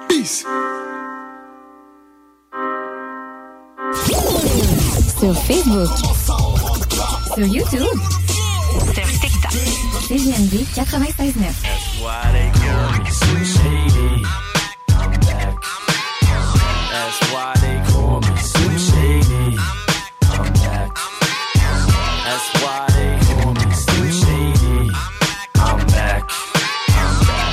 [0.08, 0.44] Peace.
[5.18, 5.90] Sur Facebook.
[7.34, 7.98] Sur YouTube.
[8.94, 9.52] Sur TikTok.
[10.08, 11.54] CGMD 96.9.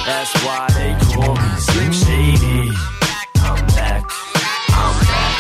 [0.06, 2.72] That's why they call me Slim Shady.
[3.38, 4.04] I'm back.
[4.70, 5.34] I'm back.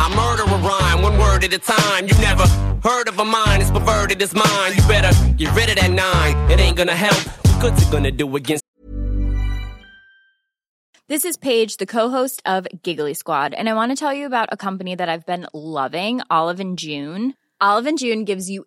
[0.00, 2.08] I murder a rhyme, one word at a time.
[2.08, 2.44] You never
[2.82, 4.72] heard of a mind, it's perverted as mine.
[4.74, 6.50] You better get rid of that nine.
[6.50, 7.16] It ain't gonna help.
[7.46, 8.64] What good's it gonna do against?
[11.08, 14.48] This is Paige, the co-host of Giggly Squad, and I want to tell you about
[14.50, 17.34] a company that I've been loving, Olive and June.
[17.60, 18.66] Olive and June gives you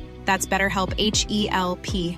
[0.25, 2.17] That's BetterHelp H E L P.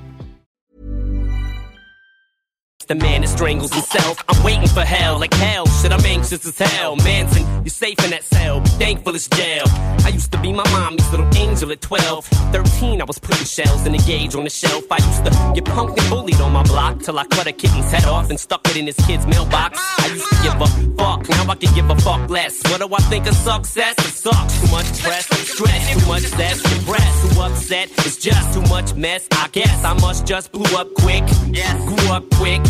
[2.87, 4.23] The man that strangles himself.
[4.27, 5.65] I'm waiting for hell, like hell.
[5.67, 6.95] Shit, I'm anxious as hell.
[6.97, 8.59] Manson, you're safe in that cell.
[8.59, 9.63] Be thankful it's jail.
[10.03, 12.25] I used to be my mommy's little angel at 12.
[12.25, 14.83] 13, I was putting shells in a gauge on the shelf.
[14.91, 17.89] I used to get punked and bullied on my block till I cut a kitten's
[17.89, 19.79] head off and stuck it in his kid's mailbox.
[19.99, 20.67] I used to give a
[20.97, 22.61] fuck, now I can give a fuck less.
[22.69, 23.95] What do I think of success?
[23.99, 24.59] It sucks.
[24.59, 27.33] Too much press, stress, too much zest, depressed.
[27.33, 29.27] Too upset, it's just too much mess.
[29.31, 31.23] I guess I must just blew up quick.
[31.47, 31.73] Yes.
[31.85, 32.61] Grew up quick.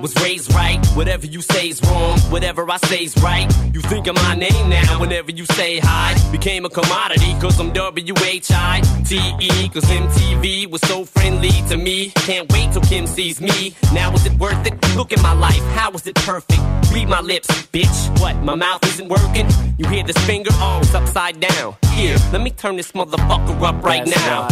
[0.00, 0.84] Was raised right.
[0.94, 2.18] Whatever you say's wrong.
[2.30, 3.52] Whatever I say's right.
[3.74, 6.14] You think of my name now whenever you say hi.
[6.30, 9.68] Became a commodity cause I'm W-H-I-T-E.
[9.68, 12.10] Cause MTV was so friendly to me.
[12.10, 13.74] Can't wait till Kim sees me.
[13.92, 14.74] Now is it worth it?
[14.96, 15.62] Look at my life.
[15.74, 16.60] How is it perfect?
[16.92, 18.20] Read my lips, bitch.
[18.20, 18.36] What?
[18.36, 19.48] My mouth isn't working?
[19.78, 20.50] You hear this finger?
[20.54, 21.76] Oh, it's upside down.
[21.92, 24.46] Here, let me turn this motherfucker up right now.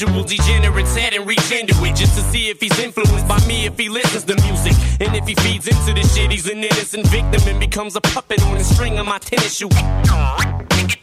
[0.00, 3.66] Individual degenerate's head and reach into it just to see if he's influenced by me,
[3.66, 4.72] if he listens to music.
[5.00, 8.42] And if he feeds into this shit, he's an innocent victim and becomes a puppet
[8.44, 9.68] on the string of my tennis shoe.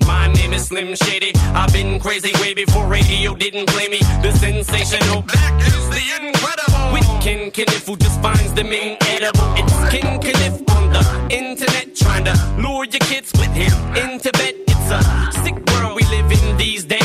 [0.06, 1.32] My name is Slim Shady.
[1.54, 4.00] I've been crazy way before radio didn't play me.
[4.22, 6.94] The sensational back is the incredible.
[6.94, 9.54] With Ken Kniff who just finds them inedible.
[9.58, 14.56] It's Ken Kniff on the internet trying to lure your kids with him into bed.
[14.68, 16.97] It's a sick world we live in these days.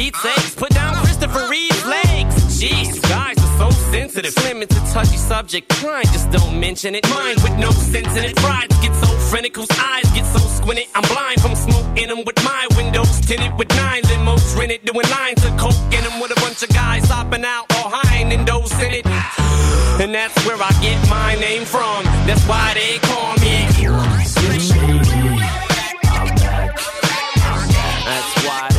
[0.00, 2.34] Pete's sakes, put down Christopher Reeve's legs.
[2.58, 4.32] Jeez, you guys are so sensitive.
[4.32, 5.68] Slim, it's a touchy subject.
[5.72, 7.06] Try and just don't mention it.
[7.10, 8.34] Mind with no sense in it.
[8.36, 10.86] Pride get so frantic, whose eyes get so squinted.
[10.94, 14.86] I'm blind from smoking them with my windows tinted with nine limos rented.
[14.86, 18.32] Doing lines of coke in them with a bunch of guys hopping out or hiding
[18.32, 19.06] in those in it.
[20.00, 22.04] And that's where I get my name from.
[22.24, 23.68] That's why they call me.
[28.08, 28.69] That's why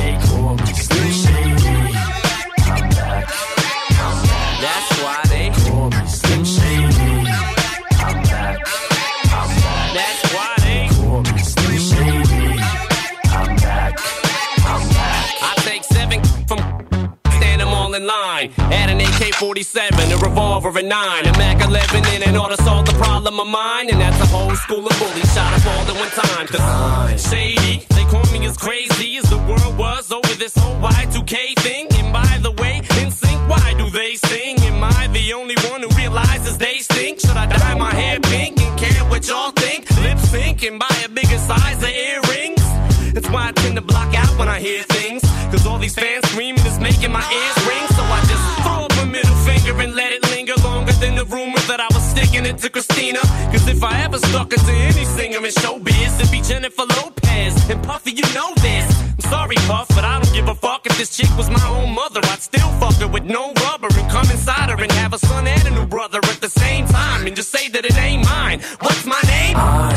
[18.02, 18.52] in line.
[18.58, 22.86] Add an AK 47, a revolver, a 9, a Mac 11, and an to solve
[22.86, 23.90] the problem of mine.
[23.90, 26.48] And that's a whole school of bullies shot up all at one time.
[26.48, 31.60] Cause shady, they call me as crazy as the world was over this whole Y2K
[31.60, 31.88] thing.
[32.00, 34.58] And by the way, in sync, why do they sing?
[34.60, 37.20] Am I the only one who realizes they stink?
[37.20, 39.90] Should I dye my hair pink and care what y'all think?
[39.98, 42.64] Lip sync and buy a bigger size of earrings?
[43.14, 45.22] That's why I tend to block out when I hear things.
[45.52, 47.61] Cause all these fans screaming is making my ears
[52.62, 53.20] to Christina.
[53.52, 57.70] Cause if I ever stuck it to any singer in showbiz, it'd be Jennifer Lopez.
[57.70, 58.88] And Puffy, you know this.
[59.02, 61.94] I'm sorry, Puff, but I don't give a fuck if this chick was my own
[61.96, 62.22] mother.
[62.24, 65.48] I'd still fuck her with no rubber and come inside her and have a son
[65.48, 67.26] and a new brother at the same time.
[67.26, 68.62] And just say that it ain't mine.
[68.80, 69.58] What's my name?
[69.58, 69.92] I'm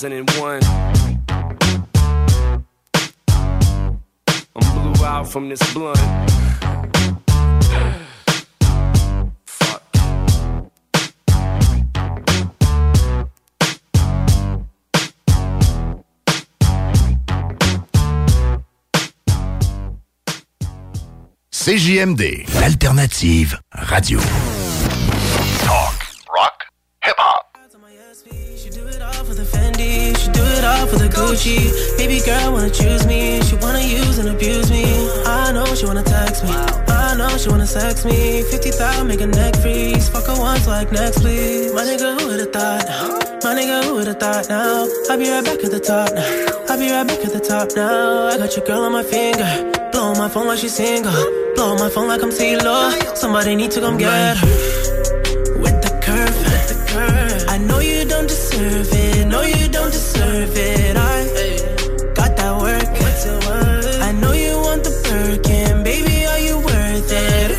[0.00, 0.62] 2001.
[4.56, 5.98] I'm blew out from this blunt.
[21.52, 24.59] CJMD, l'alternative radio.
[29.70, 31.58] Fendi, she do it all for the Gucci.
[31.96, 33.40] Baby girl wanna choose me.
[33.42, 34.84] She wanna use and abuse me.
[35.26, 36.50] I know she wanna text me.
[36.50, 38.42] I know she wanna sex me.
[38.42, 40.08] 50,000 make a neck freeze.
[40.08, 41.72] Fuck her once like next, please.
[41.72, 42.84] My nigga, who would've thought?
[43.44, 44.88] My nigga, who would've thought now?
[45.08, 46.64] I'll be right back at the top now.
[46.68, 48.28] I'll be right back at the top now.
[48.28, 49.50] I got your girl on my finger.
[49.92, 51.12] Blow my phone like she's single.
[51.54, 53.16] Blow my phone like I'm CeeLo.
[53.16, 55.19] Somebody need to come get her.
[57.66, 59.26] Know you don't deserve it.
[59.26, 60.96] No, you don't deserve it.
[60.96, 61.18] I
[62.14, 62.90] got that work.
[63.02, 64.00] What's it worth?
[64.08, 66.26] I know you want the Birkin, baby.
[66.26, 67.50] Are you worth it?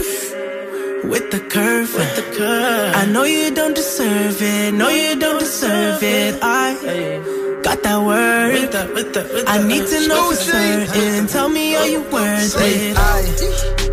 [1.12, 2.96] With the curve, with the curve.
[2.96, 4.74] I know you don't deserve it.
[4.74, 6.40] No, you don't deserve it.
[6.42, 7.41] I
[7.76, 8.54] got that word.
[8.54, 11.28] With the, with the, with I need to know certain.
[11.28, 12.98] Tell me, are you worth it?
[12.98, 13.22] I,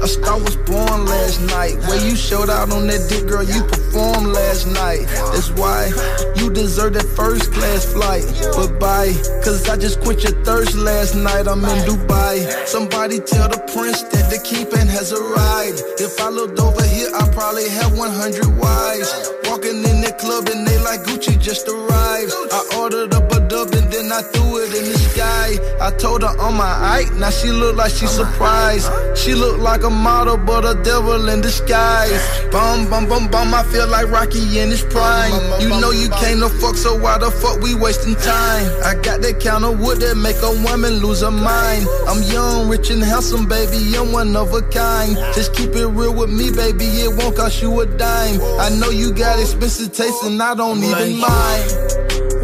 [0.03, 1.77] a star was born last night.
[1.87, 5.07] Where you showed out on that dick, girl, you performed last night.
[5.33, 5.91] That's why
[6.37, 8.25] you deserve that first class flight.
[8.57, 9.13] But bye,
[9.45, 11.47] cause I just quenched your thirst last night.
[11.47, 12.67] I'm in Dubai.
[12.67, 15.83] Somebody tell the prince that the keeping has arrived.
[15.99, 19.11] If I looked over here, I probably have 100 wives.
[19.45, 22.33] Walking in the club and they like Gucci just arrived.
[22.53, 25.57] I ordered up dub and then I threw it in the sky.
[25.81, 28.89] I told her on my eye, now she look like she surprised.
[29.17, 32.23] She look like a model, but a devil in disguise.
[32.53, 35.33] Bum, bum, bum, bum, I feel like Rocky in his prime.
[35.61, 38.67] You know you can't no fuck, so why the fuck we wasting time?
[38.85, 41.87] I got that kind of wood that make a woman lose her mind.
[42.07, 45.17] I'm young, rich and handsome, baby, I'm one of a kind.
[45.35, 48.41] Just keep it real with me, baby, it won't cost you a dime.
[48.61, 52.38] I know you got expensive taste and I don't even mind.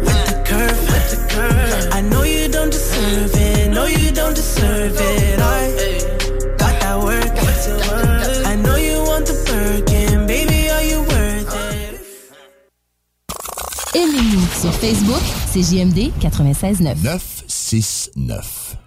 [1.91, 3.71] I know you don't deserve it.
[3.71, 5.39] No, you don't deserve it.
[5.39, 5.71] I
[6.57, 7.25] got that work.
[8.45, 10.69] I know you want the Birkin, baby.
[10.69, 12.01] Are you worth it?
[13.95, 17.03] Aimez-nous sur Facebook, c'est JMD 96.9.
[17.03, 18.77] 969.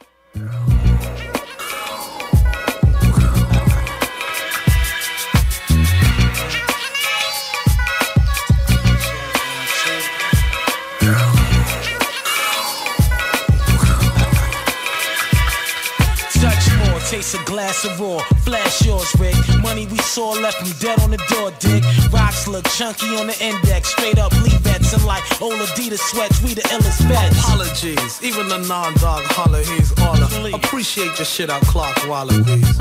[17.29, 18.19] Taste a glass of raw.
[18.45, 19.35] Flash yours, Rick.
[19.61, 21.83] Money we saw left him dead on the door, dick.
[22.13, 23.91] Rocks look chunky on the index.
[23.91, 26.43] Straight up leave bets and like old Adidas sweats.
[26.43, 27.39] We the illest bets.
[27.41, 32.79] Apologies, even the non-dog holler, he's all Appreciate your shit out, Clark Wallabies.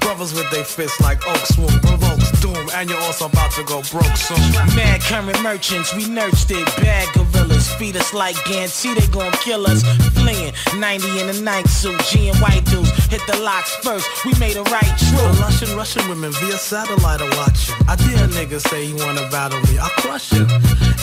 [0.00, 3.82] Brothers with their fists like oak swoop provokes doom, and you're also about to go
[3.90, 4.40] broke soon.
[4.74, 6.66] Mad current merchants, we nursed it.
[6.76, 9.82] Bad gorillas, feed us like Ganty, they gon' kill us.
[10.14, 14.06] Fleeing 90 in the night suit, G and white dudes hit the locks first.
[14.24, 15.42] We made a right The true.
[15.42, 17.74] Russian, Russian women via satellite are watching.
[17.88, 20.48] I dare niggas say he wanna battle me, I crush him.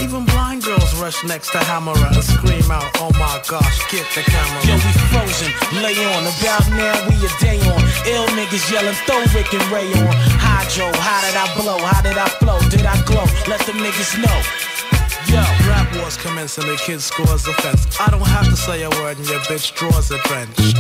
[0.02, 4.22] Even blind girls rush next to Hammerer and scream out, oh my gosh, get the
[4.22, 4.62] camera.
[4.66, 6.24] Yo, we frozen, lay on.
[6.28, 7.82] About now, we a day on.
[8.08, 10.14] Ill niggas yelling, throw Rick and Ray on.
[10.58, 11.78] Hydro, how did I blow?
[11.78, 12.58] How did I flow?
[12.74, 13.30] Did I glow?
[13.46, 14.38] Let them niggas know.
[15.30, 15.38] Yo,
[15.70, 17.86] rap wars commence and the kid scores the fence.
[18.00, 20.74] I don't have to say a word and your bitch draws a drenched.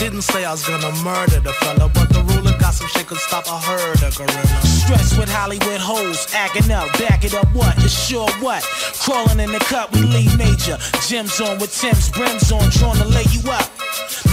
[0.00, 3.18] Didn't say I was gonna murder the fella, but the ruler got some shit could
[3.18, 4.60] stop a herd of gorilla.
[4.60, 7.74] Stressed with Hollywood hoes, acting up, back it up, what?
[7.78, 8.62] It's sure what?
[9.00, 10.76] Crawling in the cup, we leave major.
[11.08, 13.70] Gems on with Tim's brims on, trying to lay you up.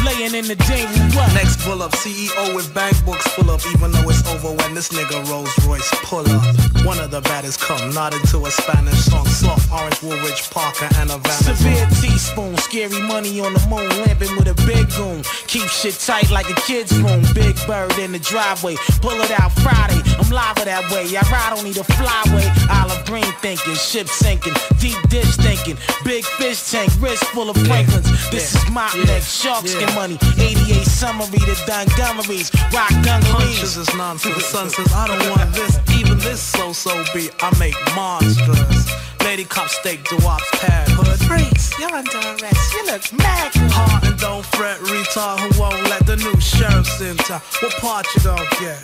[0.04, 1.34] Laying in the day, we what?
[1.34, 4.90] Next pull up, CEO with bank books full up, even though it's over when this
[4.90, 6.44] nigga Rolls Royce pull up.
[6.84, 11.10] One of the baddest come, nodding to a Spanish song, soft orange Woolrich Parker and
[11.10, 11.56] a Vanna.
[11.56, 15.24] Severe teaspoon, scary money on the moon, lamping with a big goon.
[15.48, 17.24] Keep shit tight like a kid's room.
[17.34, 20.02] Big bird in the driveway, pull it out Friday.
[20.18, 21.06] I'm live that way.
[21.16, 22.48] I ride on need a flyway.
[22.70, 28.10] Olive green thinking, ship sinking, deep dish thinking, big fish tank, wrist full of Franklins.
[28.32, 30.18] This is my neck, shark skin money.
[30.38, 33.32] 88 summary, the Montgomerys, rock dungarees.
[33.32, 34.46] Punches is nonsense.
[34.46, 37.32] Son says I don't want this, even this so-so beat.
[37.42, 38.90] I make monsters.
[39.24, 41.20] Lady cop steak, Dewop's pad hood.
[41.28, 42.74] Freaks, you're under arrest.
[42.74, 43.52] You look mad.
[43.74, 47.42] Hard and don't fret, retard who won't let the new sheriffs in town.
[47.62, 48.80] What part you don't get?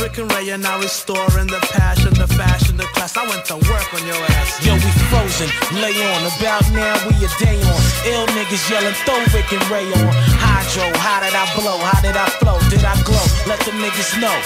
[0.00, 3.16] Rick and Ray are now restoring the passion, the fashion, the class.
[3.16, 4.64] I went to work on your ass.
[4.64, 6.24] Yo, we frozen, lay on.
[6.38, 7.80] About now, we a day on.
[8.08, 10.12] Ill niggas yelling, throw Rick and Ray on.
[10.40, 11.78] Hydro, how did I blow?
[11.78, 12.58] How did I flow?
[12.70, 13.26] Did I glow?
[13.46, 14.36] Let the niggas know.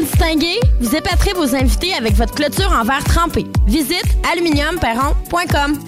[0.00, 0.60] Distinguée?
[0.80, 3.46] Vous épaterez vos invités avec votre clôture en verre trempé.
[3.66, 5.78] Visite aluminiumperron.com.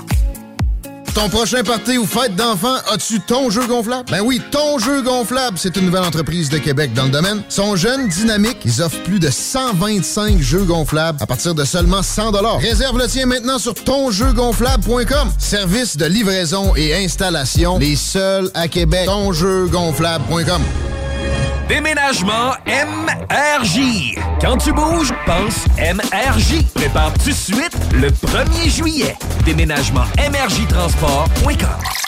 [1.15, 4.09] Ton prochain party ou fête d'enfant, as-tu ton jeu gonflable?
[4.09, 7.43] Ben oui, ton jeu gonflable, c'est une nouvelle entreprise de Québec dans le domaine.
[7.49, 12.31] Sont jeunes, dynamiques, ils offrent plus de 125 jeux gonflables à partir de seulement 100
[12.61, 15.33] Réserve le tien maintenant sur tonjeugonflable.com.
[15.39, 19.07] Service de livraison et installation, les seuls à Québec.
[19.07, 20.63] Tonjeugonflable.com.
[21.69, 24.17] Déménagement MRJ.
[24.41, 26.65] Quand tu bouges, pense MRJ.
[26.75, 29.15] Prépare tout de suite le 1er juillet.
[29.45, 32.08] Déménagement MRJtransport.com.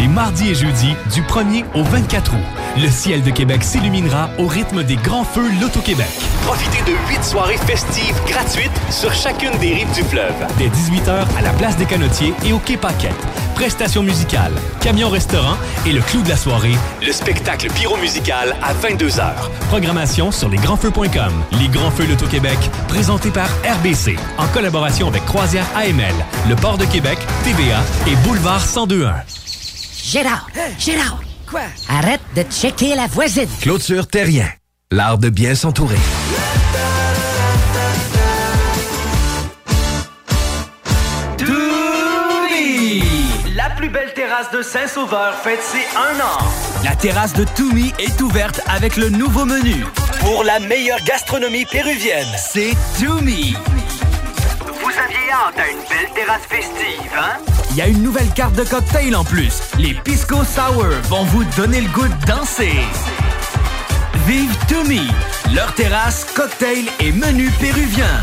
[0.00, 2.40] Les mardis et jeudis, du 1er au 24 août,
[2.78, 6.08] le ciel de Québec s'illuminera au rythme des grands feux Loto-Québec.
[6.46, 10.32] Profitez de huit soirées festives gratuites sur chacune des rives du fleuve.
[10.56, 13.12] Dès 18h à la place des Canotiers et au Quai Paquette.
[13.54, 19.34] Prestations musicales, camion-restaurant et le clou de la soirée, Le spectacle pyro-musical à 22h.
[19.68, 21.32] Programmation sur lesgrandsfeux.com.
[21.60, 22.58] Les Grands Feux Loto-Québec,
[22.88, 23.50] présentés par
[23.80, 26.14] RBC, en collaboration avec Croisière AML,
[26.48, 29.39] le Port de Québec, TVA et Boulevard 1021.
[30.02, 30.46] Gérard!
[30.78, 31.20] Gérard!
[31.48, 31.62] Quoi?
[31.88, 33.48] Arrête de checker la voisine!
[33.60, 34.48] Clôture Terrien.
[34.90, 35.98] L'art de bien s'entourer.
[41.38, 43.02] Toumi!
[43.56, 46.38] La plus belle terrasse de Saint-Sauveur fête ses un an.
[46.84, 49.84] La terrasse de Toumi est ouverte avec le nouveau menu.
[50.20, 52.26] Pour la meilleure gastronomie péruvienne.
[52.36, 53.54] C'est Toumi.
[55.10, 57.38] Aviez hâte à une belle terrasse festive, hein?
[57.70, 59.60] Il y a une nouvelle carte de cocktail en plus.
[59.76, 62.78] Les Pisco Sour vont vous donner le goût de danser.
[64.26, 65.08] Vive Toumi,
[65.52, 68.22] leur terrasse, cocktail et menu péruvien.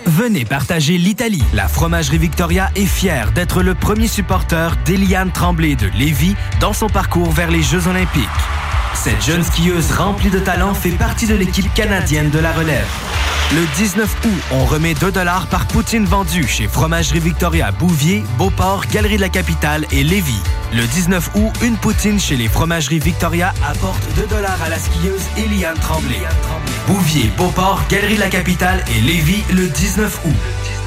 [0.05, 1.43] Venez partager l'Italie.
[1.53, 6.87] La Fromagerie Victoria est fière d'être le premier supporter d'Eliane Tremblay de Lévis dans son
[6.87, 8.27] parcours vers les Jeux Olympiques.
[8.93, 12.85] Cette jeune skieuse remplie de talent fait partie de l'équipe canadienne de la relève.
[13.53, 18.85] Le 19 août, on remet 2 dollars par poutine vendue chez Fromagerie Victoria Bouvier, Beauport,
[18.91, 20.41] Galerie de la Capitale et Lévis.
[20.73, 25.23] Le 19 août, une poutine chez les Fromageries Victoria apporte 2 dollars à la skieuse
[25.37, 26.21] Eliane Tremblay.
[26.87, 30.80] Bouvier, Beauport, Galerie de la Capitale et Lévis le 19 août.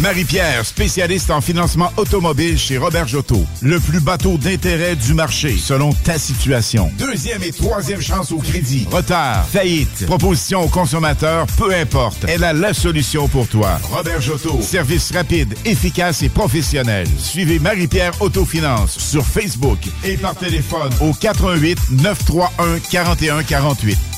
[0.00, 3.44] Marie-Pierre, spécialiste en financement automobile chez Robert Jotto.
[3.62, 6.90] Le plus bateau d'intérêt du marché, selon ta situation.
[6.98, 8.86] Deuxième et troisième chance au crédit.
[8.90, 12.26] Retard, faillite, proposition au consommateur, peu importe.
[12.28, 13.80] Elle a la solution pour toi.
[13.90, 14.60] Robert Jotto.
[14.62, 17.08] Service rapide, efficace et professionnel.
[17.18, 24.17] Suivez Marie-Pierre Autofinance sur Facebook et par téléphone au 88 931 4148.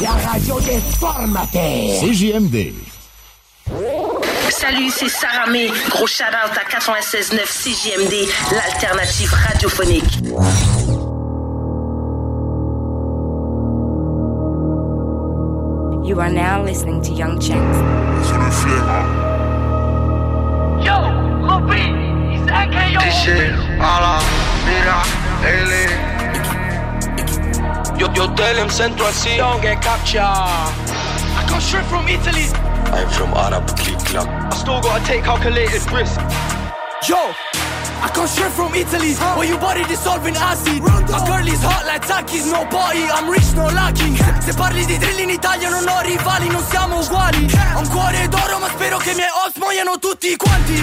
[0.00, 2.00] La radio des formateurs.
[2.00, 2.72] CJMD.
[4.50, 5.68] Salut, c'est Sarah May.
[5.90, 10.22] Gros shout-out à 96.9 CJMD, l'alternative radiophonique.
[16.04, 17.78] You are now listening to Young Checks.
[20.84, 20.96] Yo,
[21.46, 21.92] Robbie,
[22.32, 22.98] he's AKO.
[23.00, 24.20] Dice, ala,
[24.66, 25.02] mira,
[25.46, 26.11] ele.
[27.98, 29.36] Yo, yo, tell him Central C.
[29.36, 30.20] Don't get captured.
[30.22, 32.46] I come straight from Italy.
[32.92, 34.28] I'm from Arab Click Club.
[34.28, 36.18] I still gotta take calculated risk.
[37.08, 37.18] Yo,
[38.02, 40.82] I come straight from Italy, where you body dissolving acid.
[40.82, 44.16] My girl is hot like Takis, no party, I'm rich, no lacking.
[44.40, 47.46] Se parli di drill in Italia non ho rivali, non siamo uguali.
[47.74, 50.82] Ho un cuore d'oro, ma spero che i miei ops muoiano tutti quanti.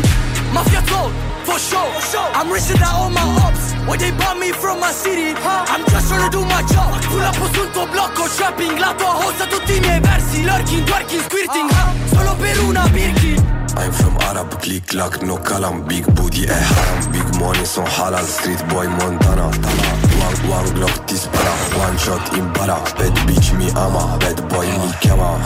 [0.51, 1.11] Mafia Soul,
[1.43, 1.89] for sure.
[2.33, 3.48] I'm richer than all my ops.
[3.89, 5.33] Where they bought me from my city.
[5.33, 7.01] I'm just trying to do my job.
[7.09, 8.77] Pull up sul tuo blocco, shopping.
[8.77, 10.43] La tua hosta, tutti i miei versi.
[10.43, 11.69] Lurking, twerking, squirting.
[12.05, 13.58] Solo per una Birkin.
[13.77, 15.87] I'm from Arab Click Cluck, no kalam.
[15.87, 17.11] Big booty, eh haram.
[17.11, 18.25] Big money, son halal.
[18.25, 19.49] Street boy Montana.
[19.51, 19.89] Tala,
[20.25, 24.17] one, one glock dispara One shot impara Bad bitch mi ama.
[24.19, 25.37] Bad boy mi chiama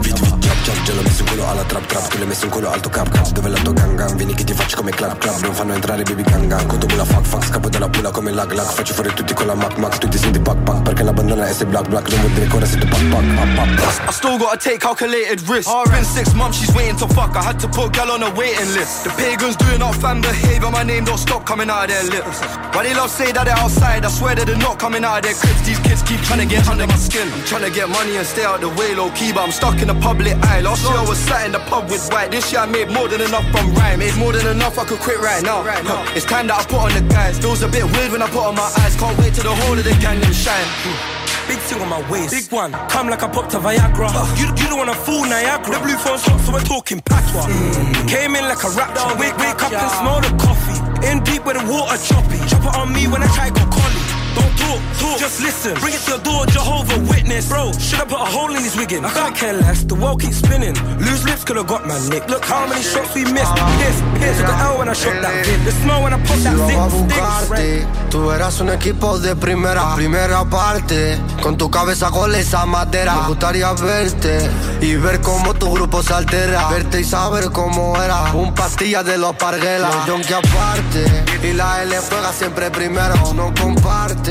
[0.00, 1.48] Vit vit chap chap Già l'ho messo in culo.
[1.48, 2.70] Alla trap trap Tu l'hai messo in culo.
[2.70, 3.28] Alto cap cap.
[3.30, 4.14] Dove la tua gang gang?
[4.14, 5.40] Vieni che ti faccio come clap clap.
[5.42, 6.66] Non fanno entrare baby gang gang.
[6.66, 7.44] Conto mula fuck fuck.
[7.46, 8.66] Scappo dalla pula come lag lag.
[8.66, 9.98] Faccio fuori tutti con la mac mac.
[9.98, 12.08] Tu ti senti pack pack Perché la bandana è se black black.
[12.10, 14.78] Non vuol dire che ora siete pack pack Pack pack pack I still gotta take
[14.78, 15.70] calculated risks.
[15.72, 17.31] It's been six months, she's waiting to fuck.
[17.34, 19.04] I had to put gal on a waiting list.
[19.04, 22.40] The pagans doing our fan behavior, my name don't stop coming out of their lips.
[22.76, 24.04] Why they love say that they're outside?
[24.04, 25.62] I swear that they're not coming out of their cribs.
[25.64, 27.26] These kids keep trying to get under my skin.
[27.32, 29.80] I'm trying to get money and stay out the way low key, but I'm stuck
[29.80, 30.60] in the public eye.
[30.60, 32.30] Last year I was sat in the pub with white.
[32.30, 33.98] This year I made more than enough from rhyme.
[34.00, 35.62] Made more than enough, I could quit right now.
[35.64, 37.38] Huh, It's time that I put on the guys.
[37.38, 38.94] Feels a bit weird when I put on my eyes.
[38.96, 41.21] Can't wait till the whole of the gang them shine.
[41.48, 42.30] Big thing on my waist.
[42.30, 42.72] Big one.
[42.88, 44.08] Come like I popped a Viagra.
[44.12, 45.74] Uh, you, you don't wanna fool Niagara.
[45.74, 47.46] The blue phone's hot, so we're talking patois.
[47.46, 48.08] Mm.
[48.08, 49.18] Came in like a raptor.
[49.18, 50.78] Wake, wake up and smell the coffee.
[51.08, 52.38] In deep where the water choppy.
[52.48, 54.11] Chop it on me when I try to go collie.
[54.34, 55.74] Don't talk, talk, just listen.
[55.74, 57.48] Bring it to your door, Jehovah Witness.
[57.48, 59.04] Bro, should I put a hole in his wiggin?
[59.04, 60.74] I can't care less, the world keeps spinning.
[60.98, 62.28] Loose lips could have got my nick.
[62.28, 63.54] Look how many shots we missed.
[63.80, 65.60] Piss, piss with the L when I shot that vid.
[65.64, 66.78] The smell when I pop that zip.
[66.92, 71.18] buscarte, tú eras un equipo de primera, primera parte.
[71.42, 74.50] Con tu cabeza con esa madera, me gustaría verte
[74.80, 76.68] y ver cómo tu grupo se altera.
[76.68, 80.06] Verte y saber cómo era, un pastilla de los parguelas.
[80.06, 84.21] Los que aparte, y la L juega siempre primero, no comparte.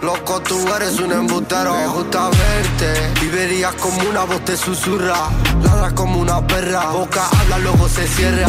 [0.00, 1.74] Loco, tú eres un embustero.
[1.74, 5.28] Me gusta verte y verías como una voz te susurra.
[5.62, 8.48] Ladras como una perra, boca habla, luego se cierra.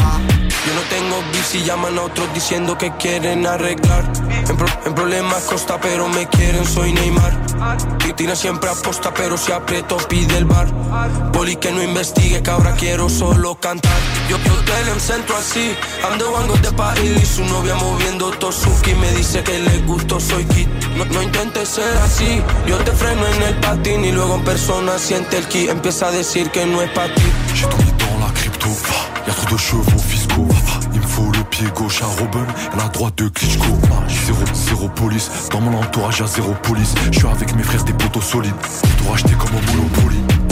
[0.65, 4.03] Yo no tengo bici, llaman a otros diciendo que quieren arreglar.
[4.29, 7.33] En, en problemas costa, pero me quieren, soy Neymar.
[7.99, 10.67] Que tira siempre aposta, pero si aprieto pide el bar.
[11.31, 13.97] Poli que no investigue, que ahora quiero solo cantar.
[14.29, 15.75] Yo, yo te en centro así,
[16.17, 17.25] the one got the party.
[17.25, 20.67] Su novia moviendo Tosuki, me dice que le gusto, soy kid.
[20.97, 24.97] No, no intentes ser así, yo te freno en el patín y luego en persona
[24.97, 25.69] siente el ki.
[25.69, 27.23] Empieza a decir que no es para ti.
[28.33, 28.69] Crypto,
[29.27, 30.47] y'a trop de chevaux fiscaux.
[30.93, 33.65] Il me faut le pied gauche à Robin et la droite de Klitschko.
[34.25, 36.93] Zéro, zéro police, dans mon entourage y'a zéro police.
[37.11, 38.53] Je suis avec mes frères des poteaux solides,
[38.97, 40.44] tout racheté comme un Monopoly.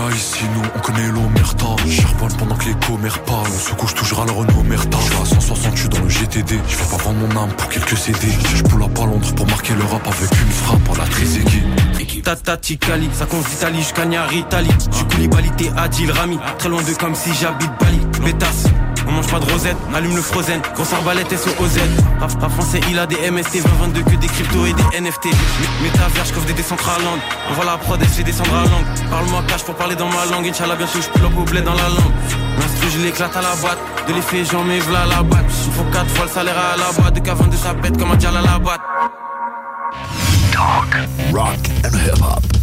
[0.00, 1.66] Pour la ici nous on connaît l'omerta.
[1.86, 4.98] Charbonne pendant que les commères parlent, on se couche toujours à la Renault Merta.
[4.98, 7.68] Je à 160, je suis dans le GTD, je vais pas vendre mon âme pour
[7.68, 8.28] quelques CD.
[8.54, 12.22] Je à Londres pour marquer le rap avec une frappe à la Trezeguet.
[12.22, 14.70] Tata Ticali, ça compte d'Italie jusqu'à Niari, Italie.
[14.90, 15.70] J'suis Koulibaly, t'es
[16.12, 16.38] Rami.
[16.58, 18.00] Très loin de comme si j'habite Bali.
[18.24, 18.64] Bétasse,
[19.10, 20.60] on mange pas de rosette, allume le frozen.
[20.74, 21.78] Grosse arbalète SOZ.
[22.20, 25.26] Rap, rap français, il a des MST 2022 que des cryptos et des NFT.
[25.82, 27.18] Métavers, j'coffre des Decentraland.
[27.50, 29.10] On voit la prod, elle fait descendre la langue.
[29.10, 30.46] Parle-moi cash pour parler dans ma langue.
[30.46, 32.14] Inch'Allah, bien sûr, j'pull up au bled dans la langue.
[32.58, 33.78] L'instru, je l'éclate à la boîte.
[34.08, 35.44] De l'effet, j'en mets v'là la batte.
[35.66, 37.14] Il faut 4 fois le salaire à la boîte.
[37.14, 38.80] De cavant de sa bête comme un à la boîte.
[40.52, 42.59] Talk, rock and hip hop.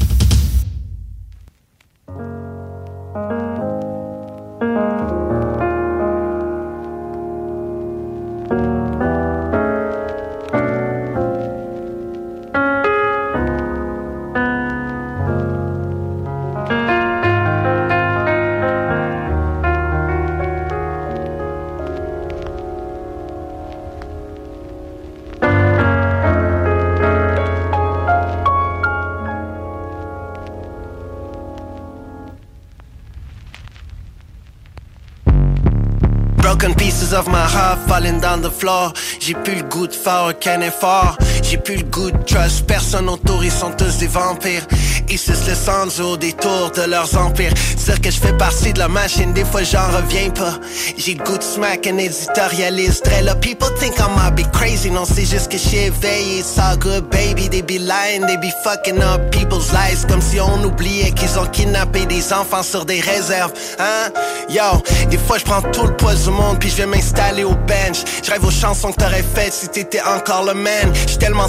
[37.47, 38.93] Heart falling down the floor.
[39.19, 41.17] J'ai plus le goût de faire aucun effort.
[41.49, 44.67] J'ai plus le goût de trust, personne autour, ils sont tous des vampires.
[45.09, 45.17] Ils
[45.47, 47.53] le sang au détour de leurs empires.
[47.85, 50.59] Dire que je fais partie de la machine, des fois j'en reviens pas.
[50.97, 53.05] J'ai le goût de smack un éditorialiste.
[53.05, 54.91] Très là, people think I might be crazy.
[54.91, 56.39] Non, c'est juste que j'suis éveillé.
[56.39, 57.47] It's all good, baby.
[57.47, 60.05] They be lying, they be fucking up people's lives.
[60.09, 63.53] Comme si on oubliait qu'ils ont kidnappé des enfants sur des réserves.
[63.79, 64.11] Hein?
[64.49, 67.55] Yo, des fois je prends tout le poids du monde, puis je vais m'installer au
[67.55, 68.03] bench.
[68.23, 70.91] Je rêve aux chansons que t'aurais faites si t'étais encore le man.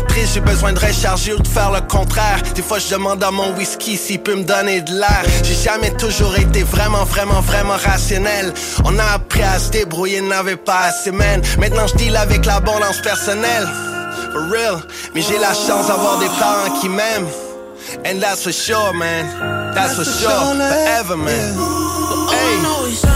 [0.08, 2.40] Triste, j'ai besoin de recharger ou de faire le contraire.
[2.54, 5.24] Des fois je demande à mon whisky s'il peut me donner de l'air.
[5.42, 8.52] J'ai jamais toujours été vraiment, vraiment, vraiment rationnel.
[8.84, 11.42] On a appris à se débrouiller, n'avait pas assez, man.
[11.58, 13.66] Maintenant je deal avec l'abondance personnelle.
[14.32, 14.82] For real,
[15.14, 17.28] mais j'ai la chance d'avoir des parents qui m'aiment.
[18.04, 19.24] And that's for sure, man.
[19.74, 21.54] That's for sure, forever, man.
[22.30, 23.07] Hey.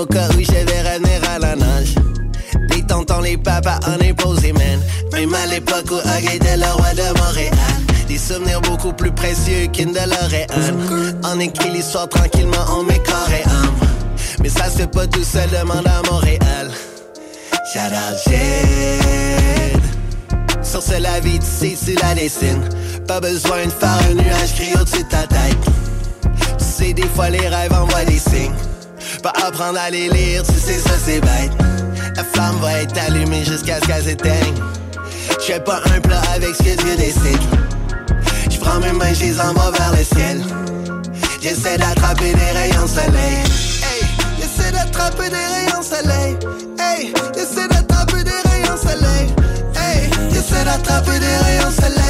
[0.00, 1.94] Au cas où je vais revenir à la nage.
[2.70, 4.80] Les tontons, les papas en imposé, man.
[5.12, 7.54] Même à l'époque où Hug était le roi de Montréal.
[8.08, 10.46] Des souvenirs beaucoup plus précieux qu'une DeLorean.
[11.24, 13.74] On écrit l'histoire tranquillement, on met corps et âme.
[14.42, 16.70] Mais ça fait pas tout seul, demande à Montréal.
[17.72, 18.16] Shout out.
[20.62, 22.68] Sur ce, la vie, tu sais, tu la dessines.
[23.06, 25.58] Pas besoin de faire un nuage gris au-dessus de ta tête.
[26.58, 28.54] Tu sais, des fois, les rêves envoient des signes.
[29.22, 31.52] Pas apprendre à les lire, tu sais, ça c'est bête.
[32.16, 34.54] La flamme va être allumée jusqu'à ce qu'elle s'éteigne.
[35.46, 37.40] Je pas un plat avec ce que Dieu décide.
[38.50, 40.42] Je prends mes mains, je les envoie vers le ciel.
[41.42, 43.44] J'essaie d'attraper des rayons de soleil.
[44.38, 46.36] J'essaie d'attraper des rayons soleil.
[46.78, 49.34] Hey, j'essaie d'attraper des rayons soleil.
[49.76, 52.09] Hey, j'essaie d'attraper des rayons soleil.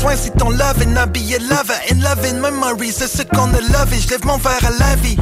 [0.00, 3.92] besoin c'est ton love and your lover And love memories, c'est ce qu'on a love
[3.92, 5.16] Et je lève mon verre à la vie.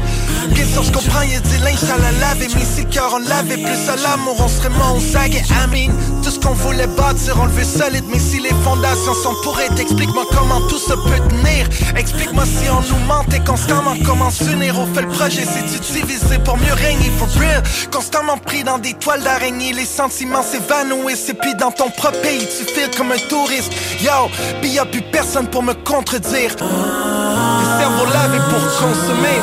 [0.72, 2.48] Sûr je comprends, y'a du linge à la laver.
[2.55, 5.66] Mais si le cœur on l'avait plus à l'amour On serait moins au zague I
[5.70, 8.05] mean, tout ce qu'on voulait bâtir on le veut solide.
[8.10, 11.68] Mais si les fondations sont pourries Explique-moi comment tout ça peut tenir.
[11.96, 16.56] Explique-moi si on nous mentait constamment Comment s'unir, on fait le projet C'est-tu divisé pour
[16.59, 17.10] mieux régner.
[17.18, 17.62] For real.
[17.90, 19.72] Constamment pris dans des toiles d'araignée.
[19.72, 23.72] Les sentiments s'évanouissent Et puis dans ton propre pays tu files comme un touriste.
[24.02, 24.28] Yo,
[24.68, 29.40] pis y'a plus personne pour me contredire Le cerveau lavé pour consommer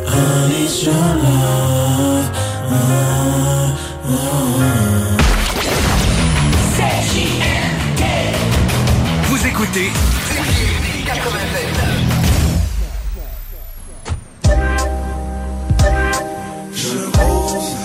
[0.09, 2.29] I need your love.
[2.71, 3.77] Ah,
[4.11, 4.96] ah.
[9.57, 9.91] Écoutez.
[16.73, 17.77] Je rose.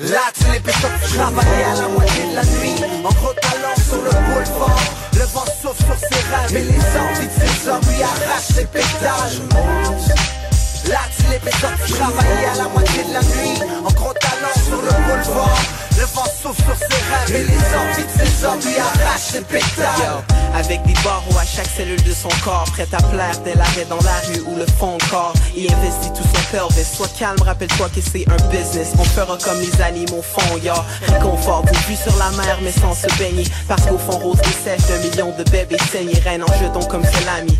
[0.00, 2.74] Les péchotes, tu travaillais à la moitié de la nuit
[3.04, 4.78] En gros talent sur le boulevard
[5.14, 8.64] Le vent souffle sur ses rêves Et les envies de ses hommes lui arrachent ses
[8.66, 10.14] pétales Je rose.
[11.30, 14.90] Les péchotes, tu travaillais à la moitié de la nuit En gros talent sur le
[14.90, 15.58] boulevard
[15.96, 19.40] Le vent souffle sur ses rêves Et les envies de ses hommes lui arrachent ses
[19.42, 23.86] pétales Avec des barreaux à chaque cellule de son corps Prêt à plaire dès l'arrêt
[23.88, 25.32] dans la rue ou le fond corps.
[25.56, 26.84] Il investit tout son pelvis.
[26.84, 28.92] Sois calme, rappelle-toi que c'est un business.
[28.98, 30.74] On fera comme les animaux font, y'a
[31.08, 33.44] Réconfort d'une vue sur la mer mais sans se baigner.
[33.68, 37.04] Parce qu'au fond rose et sèche d'un million de bébés saignés Reine en jeton comme
[37.04, 37.56] salami.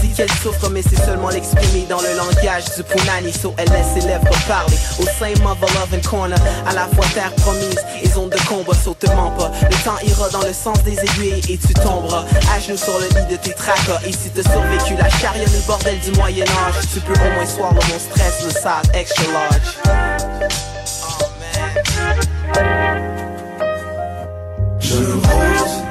[0.00, 3.32] Dit qu'elle souffre mais c'est seulement l'exprimer dans le langage du punani.
[3.32, 4.76] So elle laisse ses lèvres parler.
[5.00, 6.38] Au sein mother love and corner.
[6.68, 9.50] À la fois terre promise mise et zone de combat, sautement pas.
[9.62, 12.24] Le temps ira dans le sens des aiguilles et tu tomberas
[12.54, 14.00] à genoux sur le lit de tes tracas.
[14.06, 17.72] Et si t'as survécu la charrière le bordel du Moyen-Âge, tu peux au moins soir
[17.72, 19.78] le mon stress, le sale extra large.
[21.02, 21.74] Oh, man.
[24.80, 25.84] Je rose.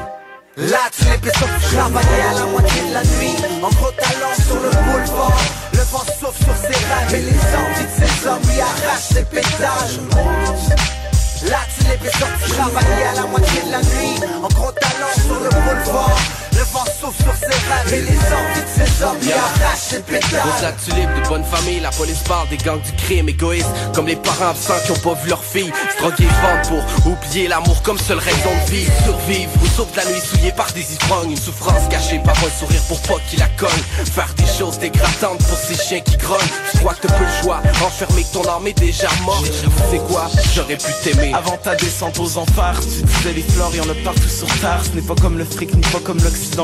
[0.56, 4.56] La trip est sauf travailler à la moitié de la nuit En gros talent sur
[4.56, 5.42] le boulevard
[5.74, 9.24] Le vent souffle sur ses rails Et les envies de ces hommes lui arrachent ses
[9.24, 11.03] pétales
[11.50, 14.20] Là, tu l'es sorti travailler à la moitié de la nuit.
[14.42, 16.43] En gros talent sur le boulevard.
[16.64, 20.40] Le vent souffle sur ses rêves et les envies de ses hommes lui arrachent pétales.
[20.48, 23.68] Aux de bonne famille, la police parle des gangs du crime égoïste.
[23.94, 25.74] Comme les parents absents qui ont pas vu leur fille.
[25.92, 28.94] Se droguer vendent pour oublier l'amour comme seule raison de vivre.
[29.04, 31.32] Survivre ou sauve la nuit souillée par des ivrognes.
[31.32, 33.84] Une souffrance cachée par un sourire pour pas qu'il la cogne.
[34.06, 36.40] Faire des choses dégradantes pour ces chiens qui grognent.
[36.74, 39.52] Je crois que t'as peu le choix, enfermé que ton arme est déjà morte.
[39.92, 41.34] C'est quoi, j'aurais pu t'aimer.
[41.34, 44.82] Avant ta descente aux enfers, tu disais les fleurs, y'en a partout sur terre.
[44.86, 46.20] Ce n'est pas comme le fric, ni pas comme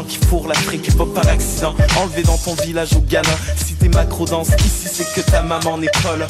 [0.08, 1.74] qui fourre l'Afrique, et pas par accident.
[1.98, 3.30] Enlevé dans ton village au Ghana.
[3.56, 6.28] Si t'es macro danse, ici c'est que ta maman n'est là.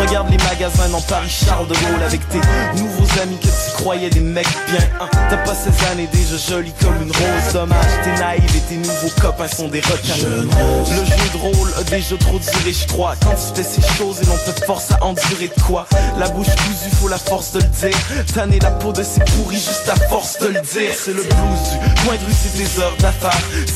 [0.00, 2.40] Regarde les magasins dans Paris Charles de Gaulle avec tes
[2.80, 4.80] nouveaux amis que tu croyais des mecs bien.
[5.00, 7.52] Hein, T'as pas ces années déjà jolies comme une rose.
[7.52, 10.16] Dommage, t'es naïve et tes nouveaux copains sont des requins.
[10.16, 13.14] Le jeu de rôle a déjà trop duré, je crois.
[13.22, 15.86] Quand tu fais ces choses et l'on te force à endurer de quoi?
[16.18, 17.96] La bouche cousue, faut la force de le dire.
[18.34, 20.92] Tanner la peau de ces pourris juste à force de le dire.
[20.96, 22.82] C'est le blues du point de c'est des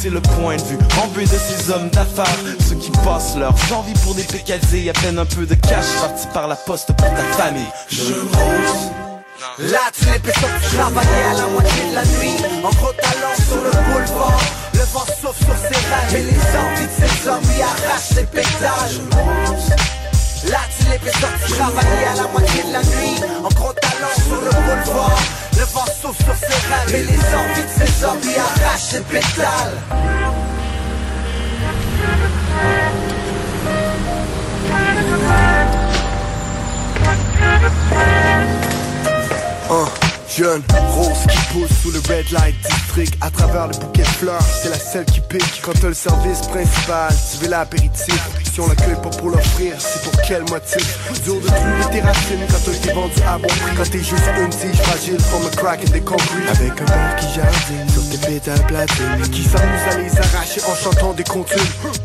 [0.01, 2.39] C'est le point de vue en vue de ces hommes d'affaires.
[2.69, 4.91] Ceux qui passent leurs envies pour des pécadilles.
[4.91, 7.67] À peine un peu de cash parti par la poste pour ta famille.
[7.89, 8.91] Je rose.
[9.59, 12.37] Là, tu l'es sorti travailler à la moitié de la nuit.
[12.63, 14.41] En gros talent sur le boulevard.
[14.75, 18.25] Le vent souffle sur ses rêves et les envies de ses hommes lui arrachent ses
[18.25, 19.01] pétales.
[20.51, 23.21] Là, tu l'es sorti travailler à la moitié de la nuit.
[23.43, 25.19] En gros talent sur le boulevard.
[25.57, 29.79] Le vent souffle sur ses rêves et les envies de ses hommes arrachent ses pétales.
[39.71, 39.89] Un
[40.37, 40.63] jeune
[40.97, 44.43] rose qui pousse sous le red light district à travers le bouquet de fleurs.
[44.63, 47.13] C'est la seule qui pique quand t'as le service principal.
[47.31, 50.99] Tu veux l'apéritif, on l'accueille pas pour l'offrir, c'est pour quel motif?
[51.25, 53.77] Dur de trouver tes racines quand t'as été vendu à bon prix.
[53.77, 56.49] Quand t'es juste une tige fragile from a crack in the concrete.
[56.49, 59.29] Avec un père qui jardine sur tes pétales platines.
[59.33, 61.59] Qui s'amuse à les arracher en chantant des comptines.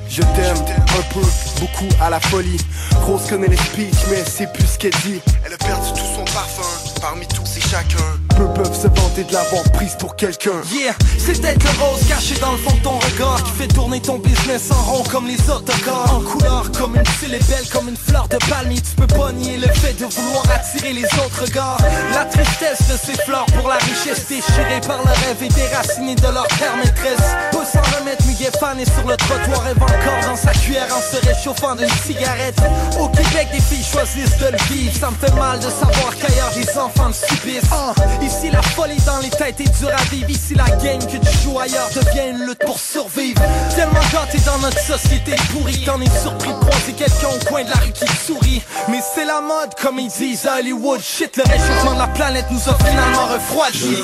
[0.09, 1.21] Je t'aime un peu,
[1.59, 2.57] beaucoup à la folie.
[3.05, 5.21] Rose connaît les speech, mais c'est plus ce qu'elle dit.
[5.45, 7.97] Elle a perdu tout son parfum, parmi tous et chacun.
[8.35, 10.61] Peu peuvent se vanter de l'avoir prise pour quelqu'un.
[10.71, 14.01] Yeah, c'est peut-être le rose caché dans le fond de ton regard Qui fait tourner
[14.01, 16.15] ton business en rond comme les autocars.
[16.15, 18.79] En couleur comme une fille et belle comme une fleur de palmier.
[18.81, 21.77] Tu peux pas nier le fait de vouloir attirer les autres regards.
[22.13, 26.27] La tristesse de ces fleurs pour la richesse Déchirée par le rêve et déracinée de
[26.27, 27.19] leur terre maîtresse
[27.51, 31.01] Peut s'en remettre, Miguel Fan est sur le trottoir Rêve encore dans sa cuillère en
[31.01, 32.59] se réchauffant d'une cigarette.
[32.99, 34.93] Au Québec des filles choisissent de le vivre.
[34.99, 38.99] Ça me fait mal de savoir qu'ailleurs des enfants le subissent Ah, Ici la folie
[39.05, 42.29] dans les têtes est dure à vivre Ici la game que tu joues ailleurs devient
[42.31, 43.41] une lutte pour survivre
[43.75, 47.69] Tellement gâté dans notre société pourrie T'en es surpris de croiser quelqu'un au coin de
[47.69, 51.43] la rue qui sourit Mais c'est la mode comme ils disent à Hollywood Shit le
[51.43, 53.97] réchauffement de la planète nous a finalement refroidi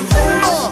[0.44, 0.72] Ah.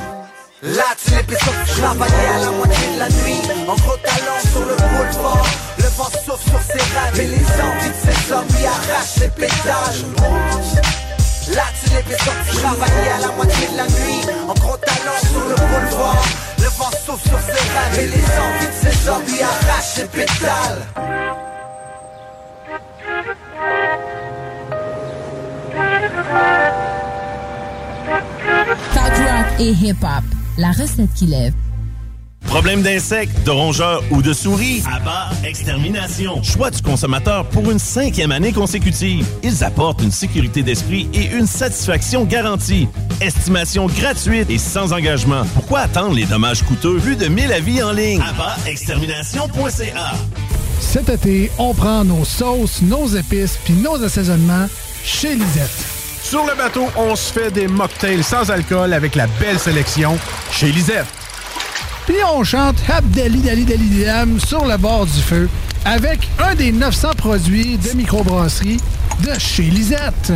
[0.66, 3.42] Là, tu l'es sorti travailler à la moitié de la nuit.
[3.68, 5.46] En gros talent sur le boulevard.
[5.78, 9.28] Le vent souffle sur ses rêves et les envies de ses hommes lui arrachent ses
[9.28, 11.03] pétales.
[11.50, 14.22] Là, tu l'es sorti travailler à la moitié de la nuit.
[14.48, 16.26] En gros talent sur le boulevard.
[16.60, 20.88] Le vent souffle sur ses rêves et les envies de ses hommes arrachent ses pétales.
[28.94, 30.24] Talk rock et hip-hop.
[30.58, 31.54] La recette qui lève.
[32.46, 34.84] Problème d'insectes, de rongeurs ou de souris?
[34.92, 36.42] Abba Extermination.
[36.44, 39.26] Choix du consommateur pour une cinquième année consécutive.
[39.44, 42.88] Ils apportent une sécurité d'esprit et une satisfaction garantie.
[43.22, 45.44] Estimation gratuite et sans engagement.
[45.56, 46.98] Pourquoi attendre les dommages coûteux?
[46.98, 48.22] Vu de 1000 avis en ligne?
[48.22, 50.14] AbbaExtermination.ca
[50.80, 54.68] Cet été, on prend nos sauces, nos épices puis nos assaisonnements
[55.04, 55.72] chez Lisette.
[56.24, 60.18] Sur le bateau, on se fait des mocktails sans alcool avec la belle sélection
[60.52, 61.06] chez Lisette.
[62.06, 65.50] Puis on chante Abdali Dali Dali Dam sur le bord du feu
[65.86, 68.80] avec un des 900 produits de microbrasserie
[69.24, 70.32] de chez Lisette.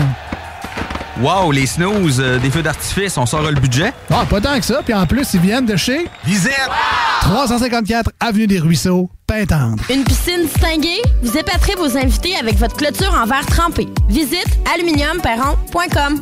[1.19, 3.91] Wow, les snooze, euh, des feux d'artifice, on sort le budget?
[4.11, 4.81] Ah, pas tant que ça.
[4.83, 6.69] Puis en plus, ils viennent de chez Lisette.
[7.21, 9.81] 354 Avenue des Ruisseaux, Pintendre.
[9.89, 11.01] Une piscine distinguée?
[11.23, 13.87] Vous épaterez vos invités avec votre clôture en verre trempé.
[14.09, 16.21] Visite aluminiumperron.com.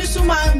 [0.01, 0.59] Müslüman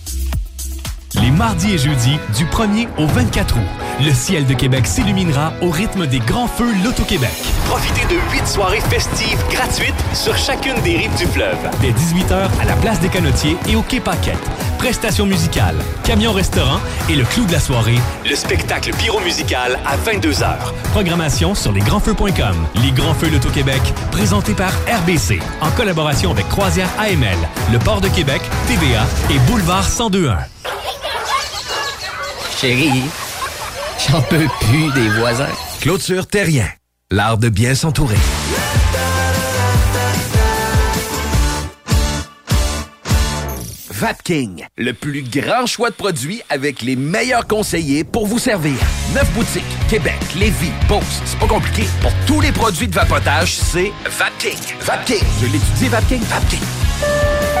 [1.19, 3.61] Les mardis et jeudis, du 1er au 24 août,
[3.99, 7.31] le ciel de Québec s'illuminera au rythme des grands feux Loto-Québec.
[7.65, 11.57] Profitez de huit soirées festives gratuites sur chacune des rives du fleuve.
[11.81, 14.39] Dès 18h à la place des Canotiers et au Quai Paquette.
[14.77, 15.75] Prestations musicales,
[16.05, 16.79] camion-restaurant
[17.09, 20.55] et le clou de la soirée, Le spectacle pyro-musical à 22h.
[20.91, 22.55] Programmation sur lesgrandsfeux.com.
[22.75, 23.81] Les Grands Feux Loto-Québec,
[24.11, 27.37] présentés par RBC, en collaboration avec Croisière AML,
[27.71, 30.37] le Port de Québec, TVA et Boulevard 1021.
[32.57, 33.03] Chérie,
[34.07, 35.49] j'en peux plus des voisins.
[35.81, 36.67] Clôture Terrien,
[37.09, 38.17] l'art de bien s'entourer.
[44.01, 48.73] Vapking, le plus grand choix de produits avec les meilleurs conseillers pour vous servir.
[49.13, 51.21] Neuf boutiques, Québec, Lévis, Beauce.
[51.23, 51.83] C'est pas compliqué.
[52.01, 54.57] Pour tous les produits de vapotage, c'est Vapking.
[54.79, 55.23] Vapking.
[55.39, 56.21] Je l'étudie, Vapking.
[56.21, 57.60] Vapking.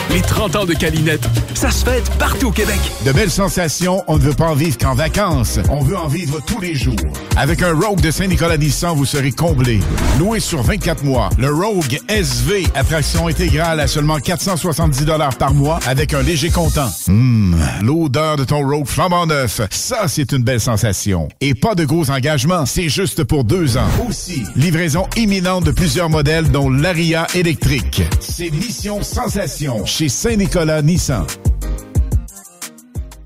[0.13, 2.79] Les 30 ans de Calinette, ça se fête partout au Québec.
[3.05, 5.57] De belles sensations, on ne veut pas en vivre qu'en vacances.
[5.69, 6.97] On veut en vivre tous les jours.
[7.37, 9.79] Avec un Rogue de Saint-Nicolas Nissan, vous serez comblé.
[10.19, 15.05] Loué sur 24 mois, le Rogue SV, attraction intégrale à seulement 470
[15.39, 16.89] par mois avec un léger comptant.
[17.07, 21.29] Hum, l'odeur de ton Rogue flambant neuf, ça c'est une belle sensation.
[21.39, 23.87] Et pas de gros engagements, c'est juste pour deux ans.
[24.09, 28.01] Aussi, livraison imminente de plusieurs modèles dont l'Aria électrique.
[28.19, 31.27] C'est Mission Sensation chez Saint-Nicolas Nissan.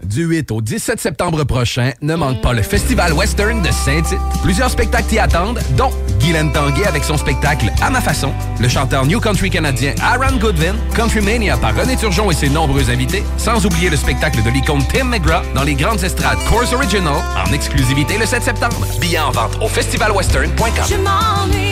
[0.03, 4.19] Du 8 au 17 septembre prochain, ne manque pas le Festival Western de Saint-Tite.
[4.43, 9.05] Plusieurs spectacles t'y attendent, dont Guylaine Tanguay avec son spectacle À ma façon, le chanteur
[9.05, 13.65] New Country canadien Aaron Goodwin, Country Mania par René Turgeon et ses nombreux invités, sans
[13.65, 18.17] oublier le spectacle de l'icône Tim McGraw dans les grandes estrades Course Original en exclusivité
[18.17, 18.85] le 7 septembre.
[18.99, 21.64] Billets en vente au festivalwestern.com.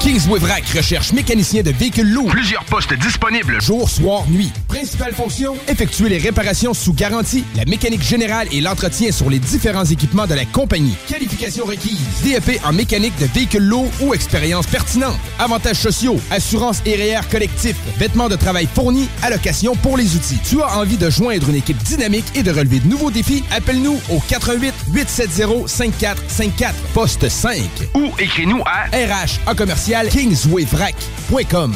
[0.00, 2.30] Kingsway Vrac recherche mécanicien de véhicules lourds.
[2.30, 3.60] Plusieurs postes disponibles.
[3.60, 4.50] Jour, soir, nuit.
[4.66, 9.84] Principale fonction, effectuer les réparations sous garantie, la mécanique générale et l'entretien sur les différents
[9.84, 10.96] équipements de la compagnie.
[11.06, 11.98] Qualification requise.
[12.24, 15.18] DFP en mécanique de véhicules lourds ou expérience pertinente.
[15.38, 20.38] Avantages sociaux, assurance et REER collectif, vêtements de travail fournis, allocation pour les outils.
[20.48, 23.44] Tu as envie de joindre une équipe dynamique et de relever de nouveaux défis?
[23.50, 27.60] Appelle-nous au 88 870 5454 poste 5
[27.96, 31.74] ou écris-nous à RH en commercial kingswayvrac.com.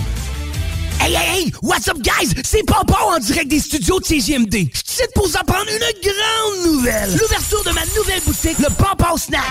[1.01, 1.53] Hey, hey, hey!
[1.62, 2.32] What's up, guys?
[2.45, 4.53] C'est Pompon en direct des studios de CGMD.
[4.53, 7.11] Je suis ici pour vous apprendre une grande nouvelle.
[7.11, 9.43] L'ouverture de ma nouvelle boutique, le Pompon Snack.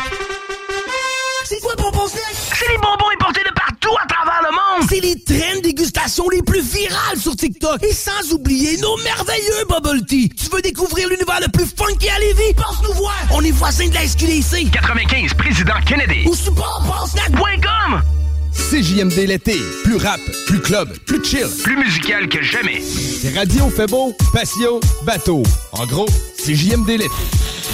[1.44, 2.24] C'est quoi Pompon Snack?
[2.58, 4.90] C'est des bonbons importés de partout à travers le monde!
[4.90, 7.84] C'est les traînes dégustation les plus virales sur TikTok.
[7.84, 10.30] Et sans oublier nos merveilleux bubble tea.
[10.30, 12.54] Tu veux découvrir l'univers le plus funky à Lévis?
[12.56, 13.14] Passe nous voir!
[13.32, 14.72] On est voisins de la SQDC.
[14.72, 16.26] 95, Président Kennedy.
[16.28, 18.23] Ou supportpassnac.com!
[18.54, 19.58] CJMD l'été.
[19.84, 21.48] Plus rap, plus club, plus chill.
[21.64, 22.82] Plus musical que jamais.
[22.82, 25.44] C'est Radio fait beau, patio, bateau.
[25.72, 26.08] En gros,
[26.38, 27.10] CJMD l'été.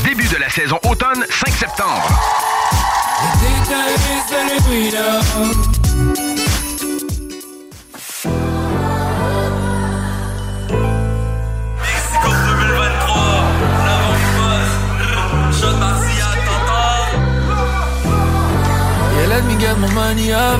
[0.03, 2.07] Début de la saison automne, 5 septembre.
[19.39, 20.59] Let me get my money up.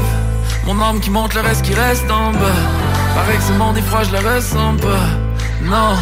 [0.66, 2.62] Mon âme qui monte, le reste qui reste en bas.
[3.16, 5.08] Paraît que ce monde est froid, je le ressens pas.
[5.64, 5.96] Non.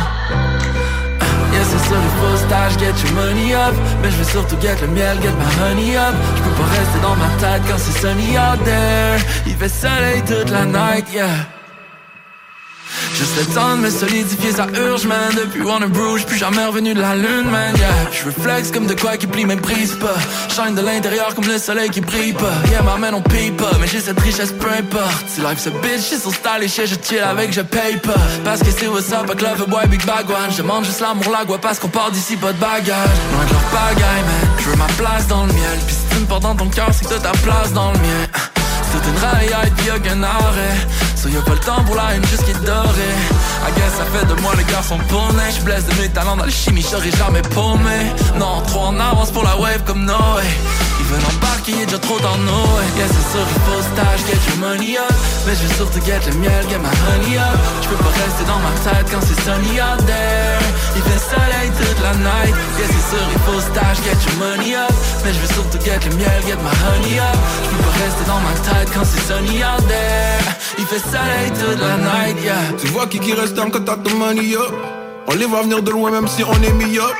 [1.53, 3.75] Yeah, c'est sûr, il faut stage, get your money up.
[4.01, 6.15] Mais je veux surtout get le miel, get my honey up.
[6.35, 9.19] Je peux pas rester dans ma tête quand c'est sunny out there.
[9.47, 11.56] Il fait soleil toute la night, yeah.
[13.13, 15.33] Juste le temps de me solidifier, ça urge, man.
[15.35, 17.89] Depuis Warner Bros, plus jamais revenu de la lune, man, yeah.
[18.11, 20.15] Je réflexe comme de quoi qui plie, mais brise pas.
[20.53, 22.53] Shine de l'intérieur comme le soleil qui brille pas.
[22.69, 25.25] Yeah, ma man, on paye mais j'ai cette richesse, peu importe.
[25.27, 28.13] Si life se bitch, c'est sur style et shit, je chill avec, je paye pas.
[28.43, 30.51] Parce que c'est what's up, avec love boy, big bag one.
[30.51, 33.51] Je demande juste l'amour, la gueule, parce qu'on part d'ici, pas de bagage Loin de
[33.51, 35.79] leur pagaille, man, je veux ma place dans le miel.
[35.85, 37.99] Puis si tu me portes dans ton cœur, c'est que t'as ta place dans le
[37.99, 38.56] mien
[39.07, 40.75] c'est une raillade pis y'a qu'un arrêt.
[41.15, 43.17] So y'a pas le temps pour la haine juste qui dorée
[43.65, 46.45] I guess ça fait de moi le garçon paumé Je blesse de mes talents dans
[46.45, 48.13] le chimie, j'aurais jamais paumé.
[48.37, 50.45] Non, trop en avance pour la wave comme Noé.
[50.99, 52.85] Ils veulent embarquer, y'a déjà trop dans Noé.
[52.97, 55.15] Yeah, c'est sûr qu'il faut stage, get your money up.
[55.45, 57.57] Mais je veux surtout get le miel, get my honey up.
[57.81, 60.61] Je peux pas rester dans ma tête quand c'est sunny out there.
[60.95, 62.55] Il fait soleil toute la night.
[62.77, 64.93] Yeah, c'est sûr il faut stage, get your money up.
[65.25, 67.39] Mais je veux surtout get le miel, get my honey up.
[67.65, 71.51] Je peux pas rester dans ma tête quand c'est sunny out there Il fait soleil
[71.51, 72.55] toute la night, yeah.
[72.79, 74.73] Tu vois qui qui reste quand t'as ton money up
[75.27, 77.15] On les voit venir de loin même si on est mis up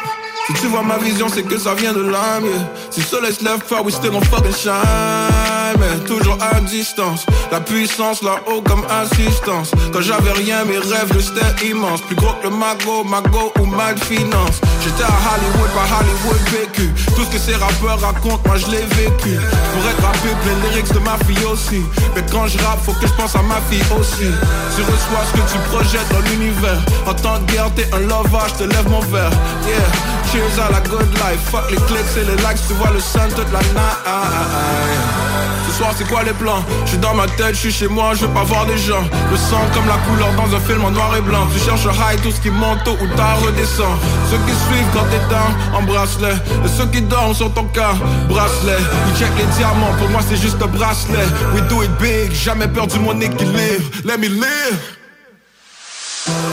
[0.47, 2.69] Si tu vois ma vision c'est que ça vient de l'âme yeah.
[2.89, 7.25] Si le soleil se lève far we still gon' fucking shine Mais toujours à distance.
[7.51, 9.71] La puissance là-haut comme assistance.
[9.93, 12.01] Quand j'avais rien mes rêves restaient immenses.
[12.01, 16.89] Plus gros que le magot, magot ou mal finance J'étais à Hollywood, pas Hollywood vécu.
[17.15, 19.37] Tout ce que ces rappeurs racontent, moi je l'ai vécu.
[19.73, 21.81] Pour être rappé, plein lyrics de ma fille aussi.
[22.15, 24.31] Mais quand je rappe, faut que je pense à ma fille aussi.
[24.75, 26.81] Tu reçois ce que tu projettes dans l'univers.
[27.05, 29.31] En temps de guerre, t'es un lover, je te lève mon verre.
[29.67, 31.41] Yeah, cheers à la good life.
[31.51, 35.36] Fuck les clics et les likes, tu vois le sun toute la night
[35.77, 36.63] soir c'est quoi les plans?
[36.85, 39.03] Je suis dans ma tête, je suis chez moi, je veux pas voir des gens.
[39.31, 41.47] Le sang comme la couleur dans un film en noir et blanc.
[41.53, 43.95] Tu cherches high, tout ce qui monte tôt ou tard redescend.
[44.29, 46.37] Ceux qui suivent quand t'es down, embrasse-les.
[46.65, 47.93] Et ceux qui dorment sur ton cas,
[48.27, 51.27] bracelet Ils check les diamants, pour moi c'est juste un bracelet.
[51.53, 53.85] We do it big, jamais perdu mon équilibre.
[54.05, 54.96] Let me live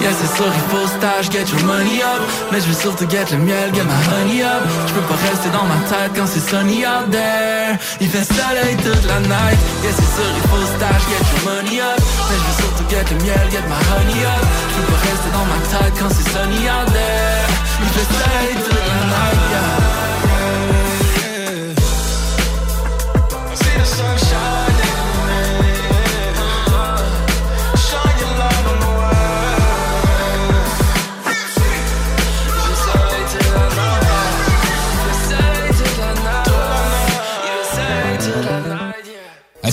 [0.05, 2.21] Yeah, c'est sûr, il faut stage, get your money up.
[2.53, 4.61] Mais je veux surtout get le miel, get my honey up.
[4.87, 7.79] Je peux pas rester dans ma tête quand c'est sunny out there.
[8.03, 9.59] Il fait soleil toute la night.
[9.83, 11.97] Yeah, c'est sûr, il faut stage, get your money up.
[12.29, 14.45] Mais je veux surtout get le miel, get my honey up.
[14.45, 17.49] Je peux pas rester dans ma tête quand c'est sunny out there.
[17.81, 19.84] Il fait soleil toute la night, yeah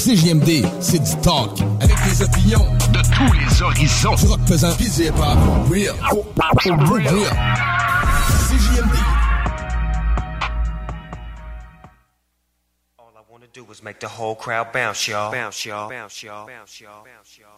[0.02, 1.62] CJMD, c'est du talk.
[1.80, 4.16] Avec des opinions de tous les horizons.
[4.16, 5.38] Du rock pesant, pis du hip-hop.
[5.70, 5.94] Real.
[6.90, 7.30] Real.
[8.50, 8.98] CJMD.
[13.54, 15.32] do was make the whole crowd bounce, y'all.
[15.32, 15.90] Bounce, y'all.
[15.90, 16.48] Bounce, y'all.
[16.48, 17.06] Bounce, y'all.
[17.06, 17.52] Bounce, y'all.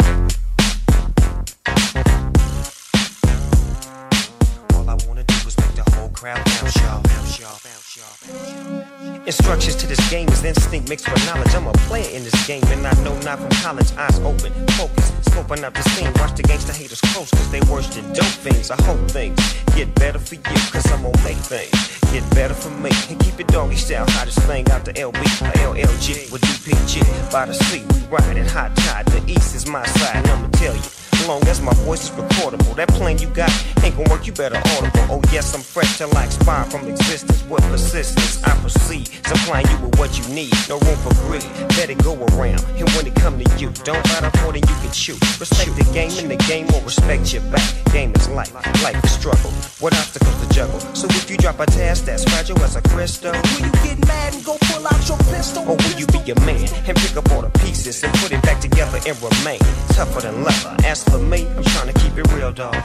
[4.84, 7.02] All I wanna do is make the whole crowd bounce, y'all.
[7.04, 7.58] Bounce, y'all.
[7.64, 9.24] Bounce, y'all.
[9.26, 11.56] Instructions to this game is instinct mixed with knowledge.
[11.56, 13.94] I'm a player in this game, and I know not from college.
[13.96, 16.12] Eyes open, focus, scoping out the scene.
[16.20, 18.72] Watch the gangsta haters close, cause they worse than dope things.
[18.72, 19.40] I hope things
[19.74, 21.72] get better for you, cause I'm gonna make things
[22.12, 22.92] get better for me.
[23.10, 25.24] And keep it doggy style, hottest thing out the LB,
[25.64, 27.32] LLG with DPG.
[27.32, 29.06] By the sea, we riding hot tide.
[29.06, 31.03] The east is my side, and I'ma tell you.
[31.28, 32.76] Long as my voice is recordable.
[32.76, 33.50] That plan you got
[33.82, 35.06] ain't gonna work, you better audible.
[35.10, 37.44] Oh, yes, I'm fresh till I expire from existence.
[37.50, 39.08] With persistence, I proceed.
[39.26, 40.54] Supplying you with what you need.
[40.68, 41.46] No room for greed.
[41.78, 42.64] Let it go around.
[42.76, 45.14] And when it come to you, don't bite off more than you can chew.
[45.40, 47.64] Respect the game, and the game will respect your back.
[47.94, 48.54] Game is life.
[48.84, 49.52] Life is struggle.
[49.80, 50.80] What obstacles to juggle?
[50.94, 54.34] So if you drop a task that's fragile as a crystal, will you get mad
[54.34, 55.64] and go pull out your pistol?
[55.64, 58.42] Or will you be a man and pick up all the pieces and put it
[58.44, 59.60] back together and remain
[59.96, 60.76] tougher than leather?
[60.84, 62.76] As for me, I'm trying to keep it real, dog.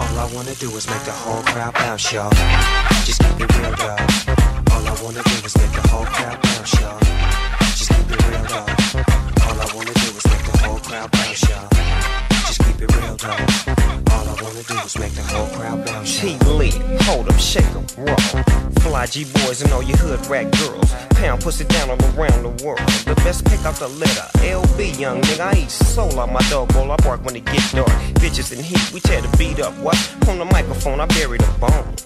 [0.00, 2.30] All I wanna do is make the whole crowd bounce, y'all.
[3.04, 4.00] Just keep it real, dog.
[4.72, 6.98] All I wanna do is make the whole crowd bounce, y'all.
[7.78, 8.68] Just keep it real, dog.
[9.46, 11.87] All I wanna do is make the whole crowd bounce, y'all.
[12.78, 13.40] Keep it real, dog.
[14.12, 16.20] All I wanna do is make the whole crowd bounce.
[16.20, 16.70] T Lee,
[17.02, 18.44] hold up, shake 'em, roll.
[18.82, 20.94] Fly G boys and all your hood rat girls.
[21.10, 22.86] Pound pussy down all around the world.
[23.04, 24.26] The best pick out the litter.
[24.44, 26.92] LB, young nigga, I eat soul out my dog bowl.
[26.92, 27.90] I bark when it get dark.
[28.20, 29.74] Bitches in heat, we tear the beat up.
[29.78, 29.98] What?
[30.28, 31.96] On the microphone, I bury the bone.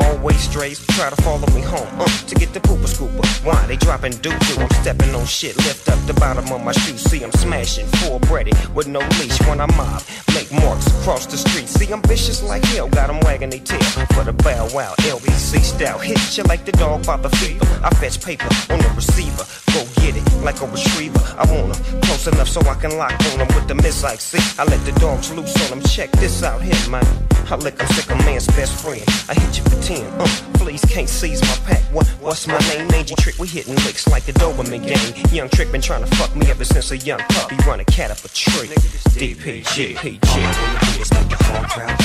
[0.00, 1.88] Always strays, try to follow me home.
[2.00, 3.24] Uh, to get the pooper scooper.
[3.44, 4.60] Why they dropping doo doo?
[4.60, 6.96] I'm stepping on shit, lift up the bottom of my shoe.
[6.96, 10.02] See, I'm smashing, full breaded with no leash when I mob.
[10.34, 11.68] Make marks across the street.
[11.68, 13.82] See, I'm vicious like hell, got 'em wagging their tail.
[14.14, 15.98] For the bow wow, LBC style.
[15.98, 17.66] Hit you like the dog by the fever.
[17.82, 19.44] I fetch paper on the receiver.
[19.74, 21.22] Go get it like a retriever.
[21.38, 24.20] I want 'em close enough so I can lock on 'em with the miss like
[24.20, 24.42] see.
[24.58, 25.82] I let the dogs loose on 'em.
[25.82, 27.06] Check this out here, man.
[27.50, 29.02] I lick 'em sick a man's best friend.
[29.28, 30.20] I hit you for 10.
[30.20, 31.82] Uh, please can't seize my pack.
[31.92, 32.86] What, what's my name?
[32.88, 33.36] Mangy Trick.
[33.38, 35.34] We hitting licks like the Doberman gang.
[35.34, 37.56] Young Trick been trying to fuck me ever since a young puppy.
[37.66, 38.68] Run a cat up a tree.
[38.68, 39.96] DPG.
[39.98, 40.20] PG.
[40.28, 41.98] All I wanna do is make the whole crowd.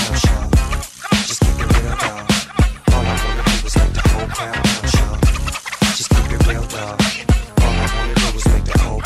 [1.27, 2.25] Just keep it real, dog.
[2.93, 4.63] All I wanna do is make the whole crowd.
[5.95, 7.01] Just keep it real, dog.
[7.61, 9.01] All I wanna do is make the whole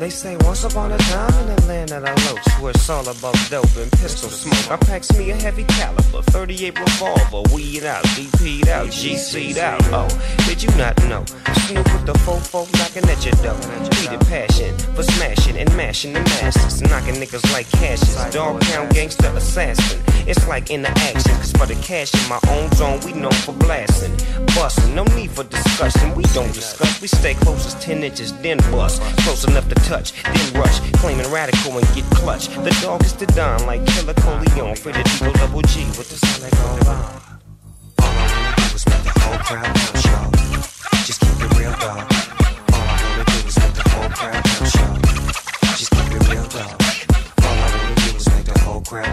[0.00, 3.06] They say once upon a time in the land that I loafed, where it's all
[3.06, 4.70] about dope and pistol smoke.
[4.70, 9.78] I packs me a heavy caliber, 38 revolver, weed out, DP'd out, GC'd out.
[9.92, 10.08] Oh,
[10.48, 11.22] did you not know?
[11.66, 13.60] Snoop with the fofo knocking at your door.
[14.00, 18.16] Heated passion for smashing and mashing the masses, knocking niggas like cashes.
[18.32, 20.00] Dog pound gangster assassin.
[20.26, 23.32] It's like in the action, cause for the cash in my own zone, we known
[23.44, 24.16] for blasting.
[24.54, 27.02] Busting, no need for discussion, we don't discuss.
[27.02, 29.02] We stay close as 10 inches, then bust.
[29.24, 30.78] Close enough to touch, then rush.
[31.02, 32.46] Claiming radical and get clutch.
[32.48, 34.76] The dog is don like Killer Coleon.
[34.76, 36.18] For the Eagle Double G with the
[36.54, 37.10] on.
[37.98, 39.74] All I wanna do is make the whole crowd.
[41.02, 42.06] Just keep it real, dog.
[42.70, 44.44] All I wanna do is make the whole crowd.
[45.74, 46.70] Just keep it real, dog.
[47.42, 49.10] All I wanna do is make the whole crowd.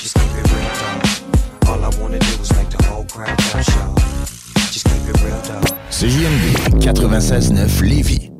[0.00, 1.00] Just keep it real, dog.
[1.68, 3.94] All I wanna do is make the whole crowd bounce, y'all.
[4.72, 5.68] Just keep it real, dog.
[5.90, 8.34] CJMD 96.9 Lévis.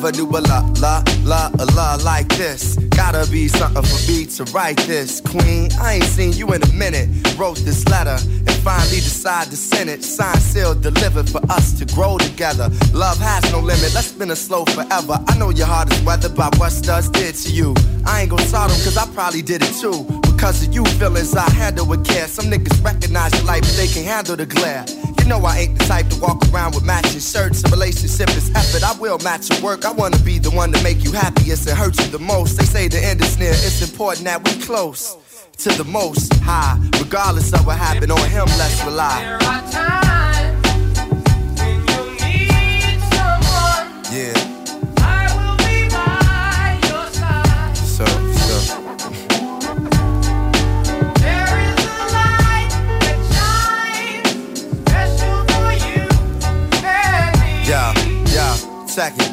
[0.00, 2.76] Never knew a la la la a la like this.
[2.96, 5.20] Gotta be something for me to write this.
[5.20, 7.08] Queen, I ain't seen you in a minute.
[7.36, 10.02] Wrote this letter and finally decided to send it.
[10.02, 12.70] Signed, sealed, delivered for us to grow together.
[12.94, 13.92] Love has no limit.
[13.94, 15.18] Let's spin it slow forever.
[15.28, 17.74] I know your heart is weathered by what studs did to you.
[18.06, 20.19] I ain't gonna start 'em cause I probably did it too.
[20.40, 22.26] Because of you feelings I handle with care.
[22.26, 24.86] Some niggas recognize your light, but they can handle the glare.
[25.18, 27.62] You know I ain't the type to walk around with matching shirts.
[27.62, 28.82] A relationship is effort.
[28.82, 29.84] I will match your work.
[29.84, 32.56] I wanna be the one to make you happiest and hurt you the most.
[32.56, 33.50] They say the end is near.
[33.50, 35.14] It's important that we close
[35.58, 36.80] to the most high.
[36.98, 40.09] Regardless of what happened on him, let's rely.
[58.90, 59.30] Second.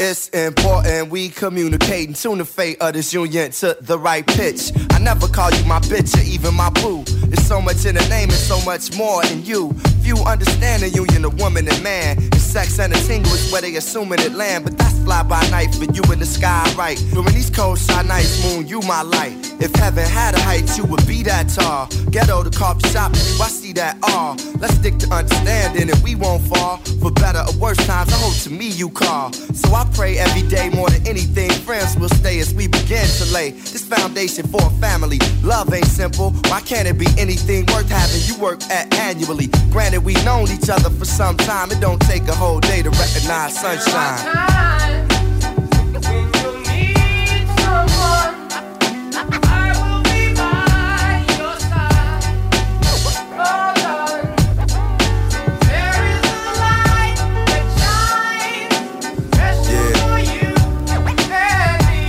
[0.00, 4.72] It's important we communicate and tune the fate of this union to the right pitch.
[5.04, 7.04] Never call you my bitch or even my boo.
[7.04, 9.70] There's so much in the name and so much more in you.
[10.02, 12.16] Few understand the union of woman and man.
[12.16, 14.64] And sex and a tingle is where they assuming it land.
[14.64, 16.96] But that's fly by night for you in the sky, right?
[17.12, 19.36] During these cold shy nights, moon, you my light.
[19.60, 21.86] If heaven had a height, you would be that tall.
[22.10, 24.36] Ghetto the coffee shop, I see that all.
[24.58, 26.78] Let's stick to understanding and we won't fall.
[27.00, 29.32] For better or worse times, I hope to me you call.
[29.32, 31.50] So I pray every day more than anything.
[31.50, 34.93] Friends will stay as we begin to lay this foundation for a family.
[34.94, 36.30] Love ain't simple.
[36.48, 39.48] Why can't it be anything worth having you work at annually?
[39.70, 41.72] Granted, we've known each other for some time.
[41.72, 44.20] It don't take a whole day to recognize sunshine.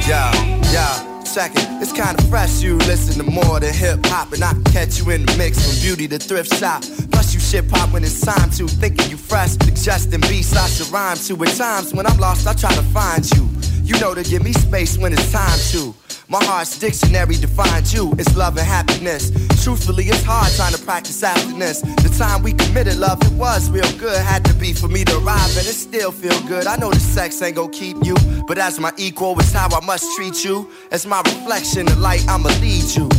[0.07, 0.31] Yeah,
[0.71, 1.23] yeah.
[1.23, 1.64] Second,
[1.95, 2.61] kinda fresh.
[2.61, 5.65] You listen to more than hip hop, and I can catch you in the mix
[5.65, 6.83] from beauty to thrift shop.
[7.11, 8.67] Plus, you shit pop when it's time to.
[8.67, 11.43] Thinking you fresh, suggesting beats I should rhyme to.
[11.43, 13.49] At times when I'm lost, I try to find you.
[13.83, 15.95] You know to give me space when it's time to.
[16.27, 18.13] My heart's dictionary defines you.
[18.17, 19.31] It's love and happiness.
[19.65, 21.81] Truthfully, it's hard trying to practice happiness.
[21.81, 24.15] The time we committed love, it was real good.
[24.15, 26.67] Had to be for me to arrive, and it still feel good.
[26.67, 28.15] I know the sex ain't gonna keep you,
[28.47, 30.69] but as my equal, it's how I must treat you.
[30.91, 33.09] As my reflection, the light, I'ma lead you.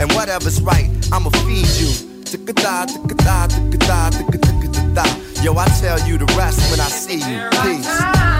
[0.00, 1.92] And whatever's right, I'ma feed you.
[2.24, 3.52] Tick-a-da, tick-a-da.
[5.44, 7.48] Yo, I tell you the rest when I see you.
[7.62, 8.31] Peace.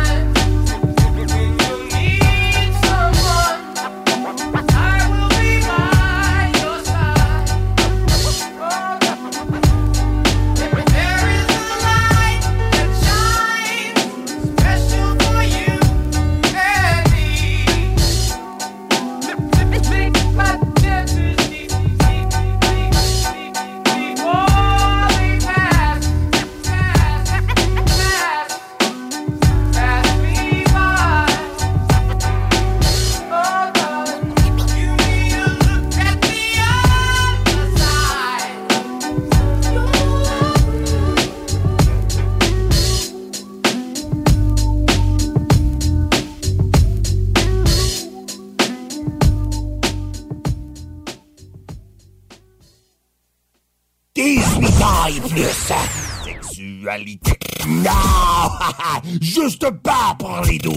[55.35, 57.33] Sexualité.
[57.67, 57.91] Non!
[59.23, 60.75] Juste pas pour les doux.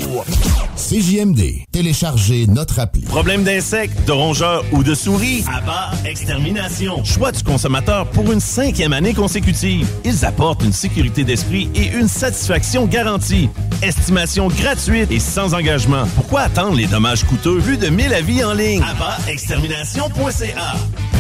[0.77, 1.65] CJMD.
[1.73, 3.02] Téléchargez notre appli.
[3.02, 5.44] Problème d'insectes, de rongeurs ou de souris?
[5.53, 7.03] Abba Extermination.
[7.03, 9.86] Choix du consommateur pour une cinquième année consécutive.
[10.06, 13.49] Ils apportent une sécurité d'esprit et une satisfaction garantie.
[13.82, 16.06] Estimation gratuite et sans engagement.
[16.15, 17.60] Pourquoi attendre les dommages coûteux?
[17.60, 18.82] Plus de 1000 avis en ligne?
[18.82, 20.76] AbbaExtermination.ca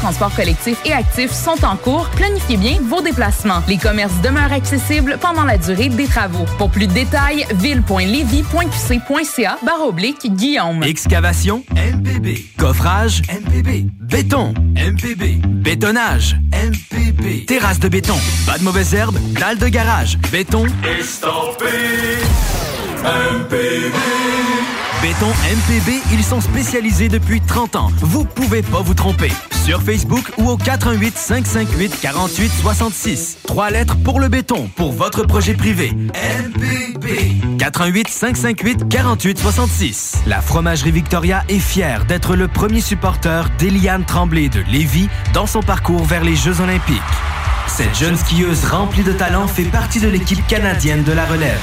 [0.00, 2.08] de transport collectifs et actifs sont en cours.
[2.16, 3.62] Planifiez bien vos déplacements.
[3.68, 6.46] Les commerces demeurent accessibles pendant la durée des travaux.
[6.58, 10.82] Pour plus de détails, ville.levy.qc.ca barre oblique Guillaume.
[10.82, 12.38] Excavation MPB.
[12.56, 13.86] Coffrage MPB.
[14.00, 15.40] Béton MPB.
[15.46, 17.44] Bétonnage MPB.
[17.46, 18.16] Terrasse de béton.
[18.46, 19.18] Pas de mauvaises herbes.
[19.38, 20.18] Dalle de garage.
[20.32, 20.64] Béton.
[20.98, 21.66] Estampé
[23.04, 24.59] MPB
[25.02, 27.90] Béton MPB, ils sont spécialisés depuis 30 ans.
[28.00, 29.32] Vous pouvez pas vous tromper.
[29.64, 33.38] Sur Facebook ou au 418 558 48 66.
[33.46, 35.92] Trois lettres pour le béton, pour votre projet privé.
[35.92, 37.58] MPB.
[37.58, 40.18] 418 558 48 66.
[40.26, 45.62] La fromagerie Victoria est fière d'être le premier supporter d'Eliane Tremblay de Lévis dans son
[45.62, 47.00] parcours vers les Jeux Olympiques.
[47.68, 51.60] Cette jeune skieuse remplie de talent fait partie de l'équipe canadienne de la relève.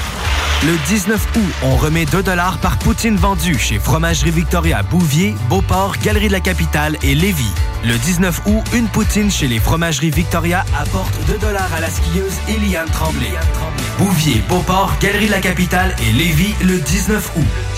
[0.66, 2.20] Le 19 août, on remet 2
[2.60, 7.52] par poutine vendue chez Fromagerie Victoria Bouvier, Beauport, Galerie de la Capitale et Lévis.
[7.84, 12.90] Le 19 août, une poutine chez les Fromageries Victoria apporte 2 à la skieuse Eliane
[12.90, 13.30] Tremblay.
[13.98, 17.77] Bouvier, Beauport, Galerie de la Capitale et Lévis le 19 août.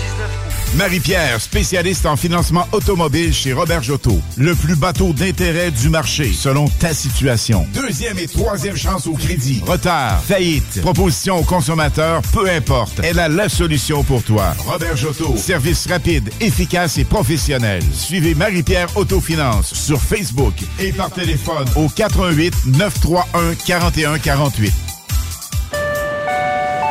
[0.77, 4.21] Marie-Pierre, spécialiste en financement automobile chez Robert Jotto.
[4.37, 7.67] Le plus bateau d'intérêt du marché, selon ta situation.
[7.75, 9.63] Deuxième et troisième chance au crédit.
[9.67, 13.01] Retard, faillite, proposition au consommateur, peu importe.
[13.03, 14.55] Elle a la solution pour toi.
[14.59, 15.37] Robert Jotto.
[15.37, 17.83] Service rapide, efficace et professionnel.
[17.93, 24.90] Suivez Marie-Pierre Autofinance sur Facebook et par téléphone au 88 931 4148.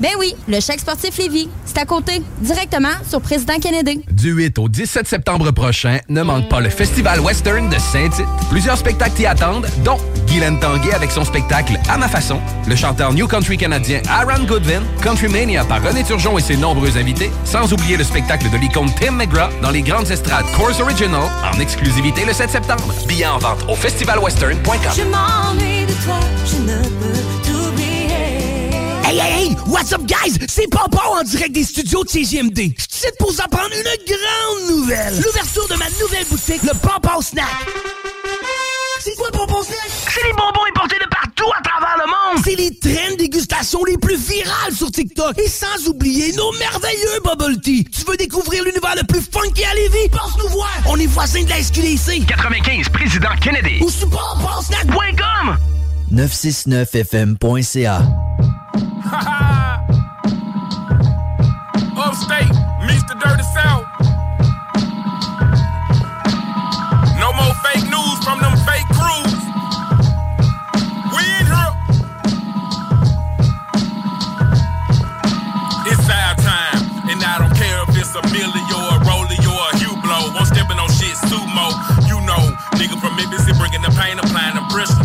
[0.00, 1.50] Ben oui, le chèque sportif Lévis.
[1.66, 4.02] C'est à côté, directement sur Président Kennedy.
[4.10, 8.24] Du 8 au 17 septembre prochain, ne manque pas le Festival Western de Saint-Tite.
[8.50, 13.12] Plusieurs spectacles t'y attendent, dont Guylaine Tanguay avec son spectacle À ma façon, le chanteur
[13.12, 17.70] New Country canadien Aaron Goodwin, Country Mania par René Turgeon et ses nombreux invités, sans
[17.70, 22.24] oublier le spectacle de l'icône Tim McGraw dans les grandes estrades Course Original, en exclusivité
[22.24, 22.94] le 7 septembre.
[23.06, 24.92] Billets en vente au festivalwestern.com.
[24.96, 26.99] Je m'ennuie de toi, je ne.
[29.10, 29.54] Hey, hey, hey!
[29.66, 30.38] What's up, guys?
[30.46, 32.70] C'est Papa en direct des studios de CGMD.
[32.78, 35.16] Je suis pour vous apprendre une grande nouvelle.
[35.16, 37.44] L'ouverture de ma nouvelle boutique, le Papa Snack.
[39.00, 39.90] C'est quoi le Papa Snack?
[40.14, 42.44] C'est les bonbons importés de partout à travers le monde.
[42.44, 45.36] C'est les traînes dégustation les plus virales sur TikTok.
[45.40, 47.82] Et sans oublier nos merveilleux bubble tea.
[47.90, 50.08] Tu veux découvrir l'univers le plus funky à Lévis?
[50.10, 50.70] Passe nous voir.
[50.86, 52.26] On est voisins de la SQDC.
[52.28, 53.82] 95, Président Kennedy.
[53.82, 55.79] Ou sur papasnack.com.
[56.10, 58.02] 969fm.ca.
[62.00, 62.50] Upstate
[62.82, 63.86] meets the dirty south.
[67.14, 69.38] No more fake news from them fake crews.
[71.14, 71.74] We in here.
[75.86, 79.62] It's our time, and I don't care if it's a milli or a rollie or
[79.62, 79.94] a Hugh.
[80.34, 81.70] Won't stepping on shit sumo.
[82.10, 84.18] You know, nigga from Memphis, bringing the pain.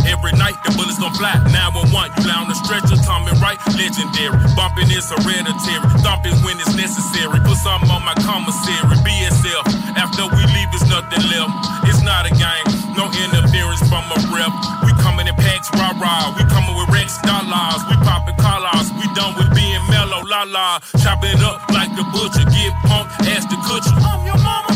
[0.05, 1.33] Every night the bullets gon' fly.
[1.49, 4.37] 911, you lie on the stretcher, Tommy right, legendary.
[4.55, 7.41] Bumping is hereditary, thumping when it's necessary.
[7.41, 9.65] Put something on my commissary, BSF.
[9.97, 11.53] After we leave, there's nothing left.
[11.89, 14.53] It's not a game, no interference from a rep.
[14.85, 16.33] We coming in packs, rah rah.
[16.37, 17.81] We coming with Rex dollars.
[17.89, 18.91] We popping collars.
[18.93, 20.79] We done with being mellow, la la.
[21.01, 22.45] Chopping it up like the butcher.
[22.49, 23.95] Get pumped, ask the kutcher.
[23.99, 24.74] I'm your mama,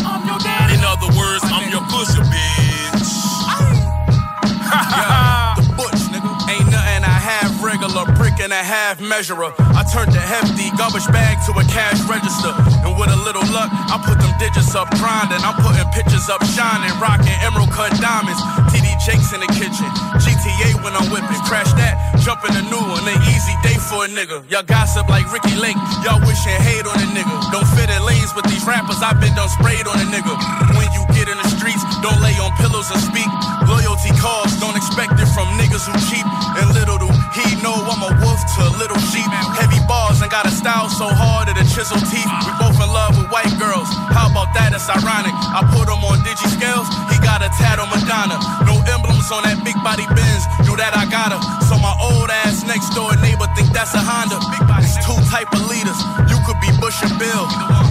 [8.64, 9.52] half measurer.
[9.76, 12.52] I turned the hefty garbage bag to a cash register.
[12.86, 15.42] And with a little luck, I put them digits up grinding.
[15.42, 18.40] I'm putting pictures up shining, rocking emerald cut diamonds.
[18.72, 19.90] TD Jakes in the kitchen.
[20.22, 21.42] GTA when I'm whipping.
[21.50, 23.04] Crash that, jump in a new one.
[23.10, 24.46] An easy day for a nigga.
[24.52, 25.80] Y'all gossip like Ricky Lake.
[26.06, 27.36] Y'all wishing hate on a nigga.
[27.50, 29.02] Don't fit in lanes with these rappers.
[29.02, 30.34] I've been done sprayed on a nigga.
[30.78, 33.30] When you get in the streets, don't lay on pillows and speak.
[33.66, 36.28] Loyalty calls, don't expect it from niggas who cheap.
[36.60, 37.09] And little he
[37.64, 39.28] know I'm a wolf to a little sheep.
[39.58, 42.30] Heavy bars and got a style so hard that it chisel teeth.
[42.46, 43.88] We both in love with white girls.
[44.12, 44.72] How about that?
[44.72, 45.34] It's ironic.
[45.34, 46.88] I put him on digi scales.
[47.12, 48.40] He got a tat on Madonna.
[48.64, 50.44] No emblems on that big body Benz.
[50.68, 51.42] Knew that I got her.
[51.68, 54.40] So my old ass next door neighbor think that's a Honda.
[54.80, 56.00] It's two type of leaders.
[56.32, 57.46] You could be Bush and Bill.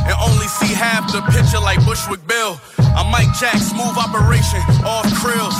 [0.08, 2.60] And only see half the picture like Bushwick Bill.
[2.96, 5.56] I'm Mike Jack, smooth operation, off krills.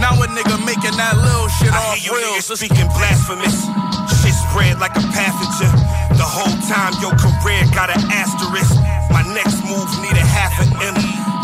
[0.00, 2.48] Now a nigga making that little shit I off hear you reels.
[2.48, 3.68] speaking blasphemous.
[4.24, 5.76] Shit spread like a pathogen.
[6.16, 8.72] The whole time your career got an asterisk.
[9.12, 10.96] My next move need a half an M.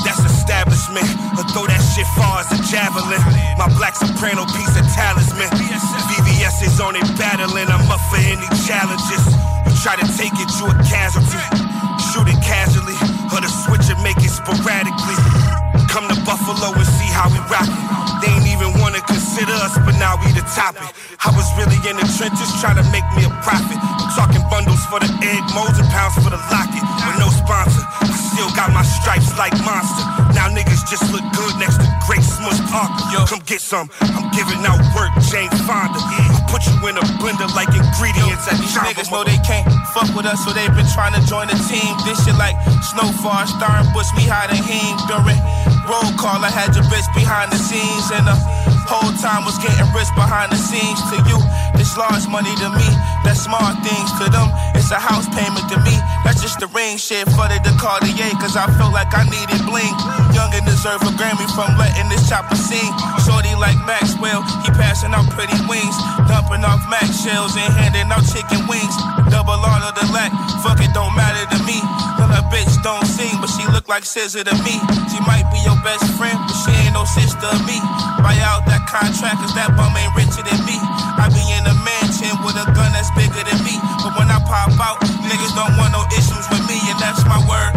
[0.08, 1.04] That's establishment.
[1.36, 3.20] Or throw that shit far as a javelin.
[3.60, 5.52] My black soprano piece of talisman.
[6.16, 7.68] VVS is on it battling.
[7.68, 9.22] I'm up for any challenges.
[9.68, 11.44] You try to take it, you a casualty.
[12.08, 12.96] Shoot it casually.
[13.36, 15.18] Or the switch and make it sporadically.
[15.92, 17.84] Come to Buffalo and see how we rockin'.
[18.22, 18.45] They ain't
[19.36, 20.88] consider us, but now we the topic.
[21.20, 23.76] I was really in the trenches trying to make me a profit.
[23.76, 26.80] I'm talking bundles for the egg, molds and pounds for the locket.
[26.80, 30.08] With no sponsor, I still got my stripes like monster.
[30.32, 32.96] Now niggas just look good next to Great Smush Parker.
[33.12, 33.92] Yo, come get some.
[34.00, 36.00] I'm giving out work, Jane Fonda.
[36.00, 39.68] I put you in a blender like ingredients at These Jamba, niggas know they can't
[39.92, 41.92] fuck with us, so they been trying to join the team.
[42.08, 42.56] This shit like
[42.88, 45.36] Snowfall, Starring Bush, we hiding him during
[45.84, 46.40] roll call.
[46.40, 50.54] I had your bitch behind the scenes, and the whole time was getting rich behind
[50.54, 51.02] the scenes.
[51.10, 51.38] To you,
[51.76, 52.88] it's large money to me.
[53.26, 54.48] That's small things to them.
[54.78, 55.94] It's a house payment to me.
[56.22, 59.94] That's just the ring shit for the Cartier, cause I felt like I needed bling.
[60.32, 62.90] Young and deserve a Grammy from letting this chopper sing.
[63.26, 65.96] Shorty like Maxwell, he passing out pretty wings.
[66.30, 68.94] Dumping off Max shells and handing out chicken wings.
[69.28, 70.30] Double R to the lack,
[70.62, 71.78] fuck it, don't matter to me.
[72.36, 74.76] Her bitch don't sing, but she look like scissor to me.
[75.08, 77.80] She might be your best friend, but she ain't no sister of me.
[78.20, 80.76] Buy out that contract, cause that bum ain't richer than me.
[81.16, 83.80] I be in a mansion with a gun that's bigger than me.
[84.04, 87.40] But when I pop out, niggas don't want no issues with me, and that's my
[87.48, 87.72] word.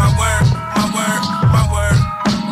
[0.00, 0.44] My word,
[0.76, 1.98] my word, my word.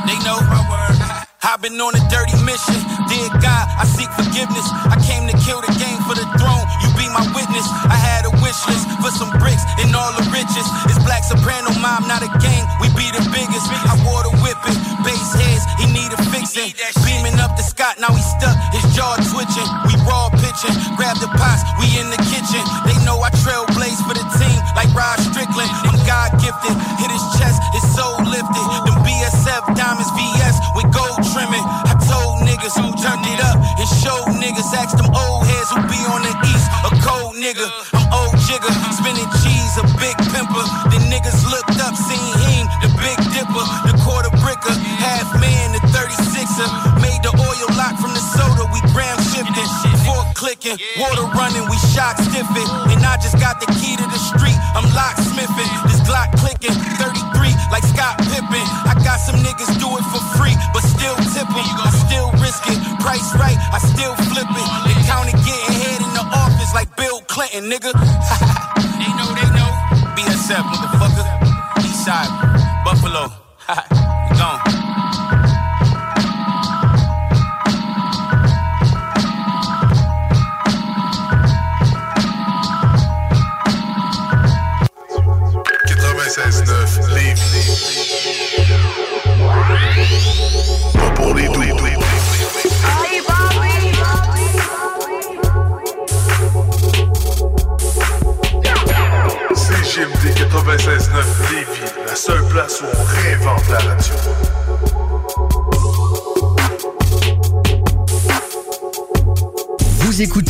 [0.05, 0.97] They know my word.
[1.51, 2.79] I've been on a dirty mission.
[3.09, 4.67] Dear God, I seek forgiveness.
[4.87, 6.65] I came to kill the game for the throne.
[6.85, 7.67] You be my witness.
[7.89, 10.67] I had a wish list for some bricks and all the riches.
[10.87, 12.63] It's Black Soprano mom, not a gang.
[12.79, 13.67] We be the biggest.
[13.67, 14.79] I wore the whipping.
[15.03, 15.91] Base heads, he
[16.81, 17.05] a fixing.
[17.05, 18.57] Beaming up the Scott, now he stuck.
[18.73, 19.69] His jaw twitching.
[19.89, 20.75] We raw pitching.
[20.97, 22.63] Grab the pots, we in the kitchen.
[22.89, 25.69] They know I trailblaze for the team like Rod Strickland.
[25.85, 26.75] I'm God gifted.
[27.01, 28.67] Hit his chest, his soul lifted.
[28.89, 31.65] Them BSF diamonds VS with gold trimming.
[31.65, 34.73] I told niggas who turned it up and showed niggas.
[34.73, 36.67] Ask them old heads who be on the east.
[36.89, 38.73] A cold nigga, I'm old jigger.
[38.97, 40.65] Spinning cheese, a big pimper.
[40.93, 45.83] The niggas looked up, seen him, the big dipper, the quarter bricker, half man, the
[46.61, 47.01] 36er.
[47.01, 49.69] Made the oil lock from the soda, we gram shifted.
[50.05, 52.69] Fork clicking, water running, we shock stiffing.
[52.93, 55.71] And I just got the key to the street, I'm locksmithing.
[55.89, 58.65] This Glock clicking, 33 like Scott Pippen.
[58.85, 61.69] I got some niggas do it for free, but still tip 'em.
[61.81, 64.69] I still risk it, price right, I still flip it.
[64.87, 67.93] They counting getting head in the office like Bill Clinton, nigga.
[69.01, 69.71] they know, they know.
[70.17, 71.27] BSF, motherfucker.
[71.81, 72.31] Eastside,
[72.85, 73.31] Buffalo.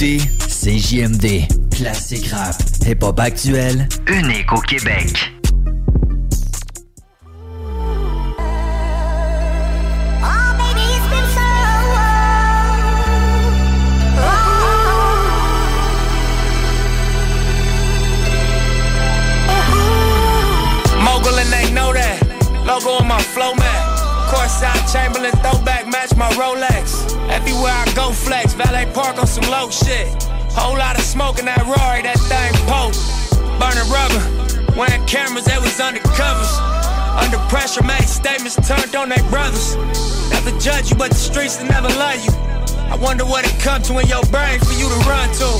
[0.03, 0.19] écoutez
[0.49, 2.57] CJMD, classique rap,
[2.87, 5.40] hip-hop actuel, unique au Québec.
[29.69, 30.09] Shit.
[30.57, 32.97] Whole lot of smoke in that Rory, that thing poke.
[33.61, 34.23] Burning rubber.
[34.73, 36.49] Wearing cameras, they was undercovers.
[37.21, 39.77] Under pressure, made statements turned on their brothers.
[40.33, 42.33] Never judge you, but the streets will never love you.
[42.89, 45.51] I wonder what it come to in your brain for you to run to.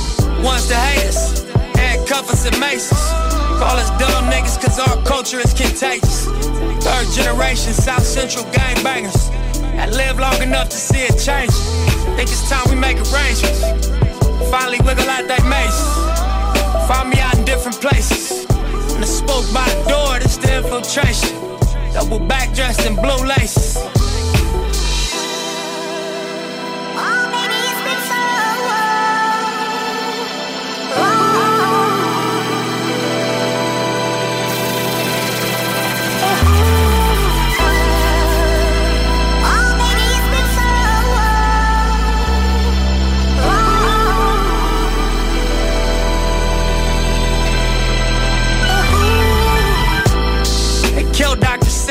[0.41, 1.45] One's haters,
[1.77, 2.97] handcuff us and maces.
[3.61, 6.25] Call us dumb niggas cause our culture is contagious.
[6.81, 9.30] Third generation South Central gangbangers.
[9.79, 11.53] I live long enough to see it change.
[12.17, 13.61] Think it's time we make arrangements.
[14.51, 15.81] Finally wiggle out that maze.
[16.89, 18.45] Find me out in different places.
[18.95, 21.37] And the spoke by the door, this the infiltration.
[21.93, 23.90] Double back dressed in blue laces.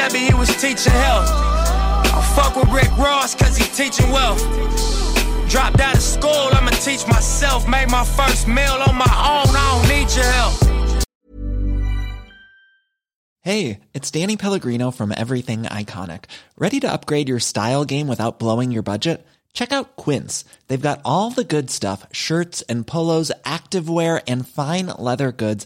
[0.09, 0.17] Dr.
[0.17, 1.29] He was teaching health.
[1.31, 4.39] I fuck with Rick Ross cause he teaching wealth.
[5.49, 7.67] Dropped out of school, I'ma teach myself.
[7.67, 11.05] Made my first meal on my own, I don't need your help.
[13.41, 16.25] Hey, it's Danny Pellegrino from Everything Iconic.
[16.57, 19.25] Ready to upgrade your style game without blowing your budget?
[19.53, 20.45] Check out Quince.
[20.67, 25.65] They've got all the good stuff shirts and polos, activewear, and fine leather goods,